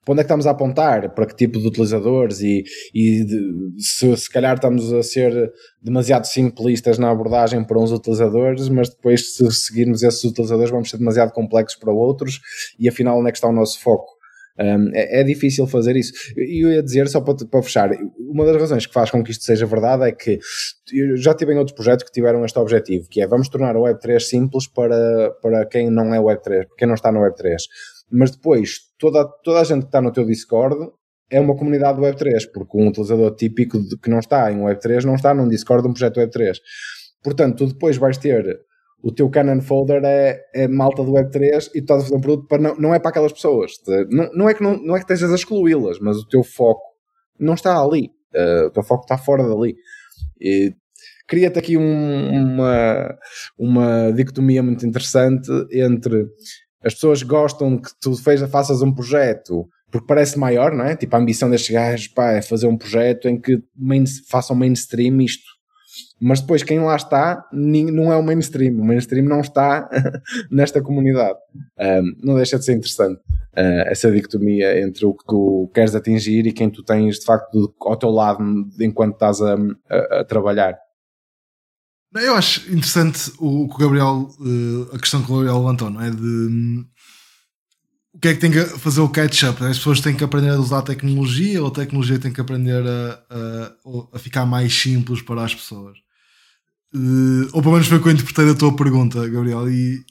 [0.04, 2.62] para onde é que estamos a apontar, para que tipo de utilizadores e,
[2.94, 5.52] e de, se, se calhar estamos a ser
[5.82, 10.98] demasiado simplistas na abordagem para uns utilizadores, mas depois se seguirmos esses utilizadores vamos ser
[10.98, 12.40] demasiado complexos para outros
[12.78, 14.14] e afinal onde é que está o nosso foco?
[14.56, 16.12] Um, é, é, difícil fazer isso.
[16.36, 19.32] E eu ia dizer, só para, para fechar, uma das razões que faz com que
[19.32, 20.38] isto seja verdade é que
[20.92, 23.82] eu já tive em outros projetos que tiveram este objetivo, que é vamos tornar o
[23.82, 27.56] Web3 simples para, para quem não é Web3, quem não está no Web3.
[28.10, 30.76] Mas depois toda, toda a gente que está no teu Discord
[31.30, 35.04] é uma comunidade do Web3, porque um utilizador típico de, que não está em Web3
[35.04, 36.58] não está num Discord de um projeto Web3.
[37.22, 38.60] Portanto, tu depois vais ter
[39.04, 42.20] o teu Canon Folder é, é malta do Web3 e tu estás a fazer um
[42.22, 43.72] produto para não, não é para aquelas pessoas.
[44.10, 46.82] Não, não, é que não, não é que estejas a excluí-las, mas o teu foco
[47.38, 48.10] não está ali.
[48.34, 49.76] Uh, o teu foco está fora dali.
[50.40, 50.74] E
[51.28, 53.14] cria-te aqui um, uma,
[53.58, 56.26] uma dicotomia muito interessante entre
[56.84, 60.96] as pessoas gostam que tu fez, faças um projeto porque parece maior, não é?
[60.96, 65.20] Tipo, a ambição destes gajos pá, é fazer um projeto em que main, façam mainstream
[65.20, 65.54] isto
[66.20, 69.88] mas depois quem lá está não é o mainstream, o mainstream não está
[70.50, 71.38] nesta comunidade.
[71.78, 73.20] Um, não deixa de ser interessante
[73.56, 77.74] uh, essa dicotomia entre o que tu queres atingir e quem tu tens de facto
[77.82, 78.42] ao teu lado
[78.80, 79.56] enquanto estás a,
[79.90, 80.78] a, a trabalhar.
[82.14, 86.00] Eu acho interessante o que o Gabriel, uh, a questão que o Gabriel levantou, não
[86.00, 86.10] é?
[86.10, 86.84] De um,
[88.12, 89.62] o que é que tem que fazer o catch-up?
[89.64, 92.84] As pessoas têm que aprender a usar a tecnologia ou a tecnologia tem que aprender
[92.86, 95.98] a, a, a ficar mais simples para as pessoas?
[96.94, 99.68] Uh, ou pelo menos foi o que eu interpretei da tua pergunta, Gabriel.
[99.68, 100.04] E,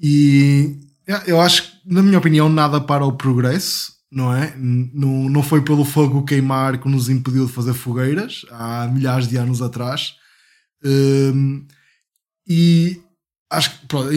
[0.00, 0.80] e
[1.26, 4.56] eu acho que, na minha opinião, nada para o progresso, não é?
[4.56, 9.36] Não, não foi pelo fogo queimar que nos impediu de fazer fogueiras há milhares de
[9.36, 10.14] anos atrás.
[10.84, 11.64] Uh,
[12.46, 13.00] e
[13.50, 14.10] acho que pronto,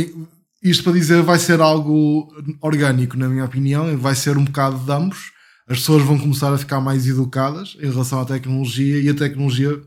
[0.62, 4.92] isto para dizer vai ser algo orgânico, na minha opinião, vai ser um bocado de
[4.92, 5.32] ambos.
[5.68, 9.80] As pessoas vão começar a ficar mais educadas em relação à tecnologia e a tecnologia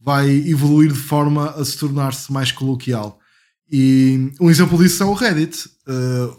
[0.00, 3.18] vai evoluir de forma a se tornar-se mais coloquial.
[3.70, 5.68] E um exemplo disso é o Reddit.
[5.86, 6.36] Uh,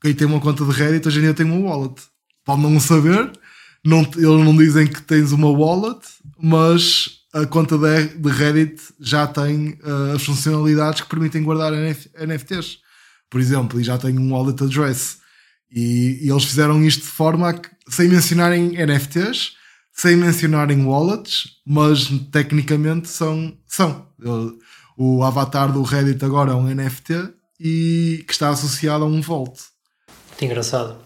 [0.00, 2.00] quem tem uma conta de Reddit hoje em dia tem uma wallet.
[2.44, 3.32] Pode não saber,
[3.84, 6.00] não, eles não dizem que tens uma wallet,
[6.38, 12.82] mas a conta de, Reddit já tem uh, as funcionalidades que permitem guardar NF, NFTs
[13.32, 15.16] por exemplo, e já tem um wallet address.
[15.70, 19.54] E, e, eles fizeram isto de forma que, sem mencionarem NFTs,
[19.90, 23.56] sem mencionarem wallets, mas tecnicamente são.
[23.66, 24.06] são.
[24.98, 27.14] O avatar do Reddit agora é um NFT
[27.58, 29.58] e que está associado a um Vault.
[30.28, 30.98] Muito engraçado.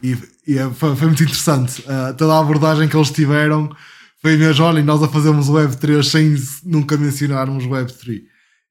[0.00, 0.16] E,
[0.46, 1.82] e é, foi, foi, muito interessante.
[1.82, 3.74] Uh, toda a abordagem que eles tiveram
[4.22, 8.22] foi mesmo, olha, nós a fazermos Web3 sem nunca mencionarmos Web3.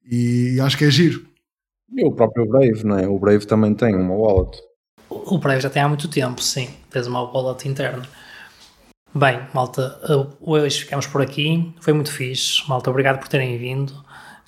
[0.09, 1.25] E, acho que é giro.
[1.93, 3.05] E o próprio Brave, não é?
[3.05, 4.57] O Brave também tem uma wallet.
[5.09, 6.69] O Brave já tem há muito tempo, sim.
[6.89, 8.03] Tens uma wallet interna.
[9.13, 9.99] Bem, malta,
[10.39, 11.75] hoje ficamos por aqui.
[11.81, 12.63] Foi muito fixe.
[12.69, 13.93] Malta, obrigado por terem vindo.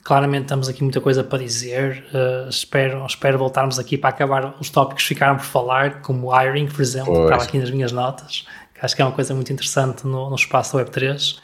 [0.04, 2.06] Claramente temos aqui muita coisa para dizer.
[2.14, 6.42] Uh, espero, espero voltarmos aqui para acabar os tópicos que ficaram por falar, como o
[6.42, 7.20] hiring, por exemplo, pois.
[7.20, 8.46] que estava aqui nas minhas notas,
[8.84, 11.38] acho que é uma coisa muito interessante no, no espaço Web3.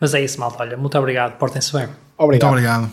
[0.00, 0.62] Mas é isso, malta.
[0.62, 1.38] Olha, muito obrigado.
[1.38, 1.88] Portem-se bem.
[2.18, 2.18] Obrigado.
[2.18, 2.90] Muito obrigado.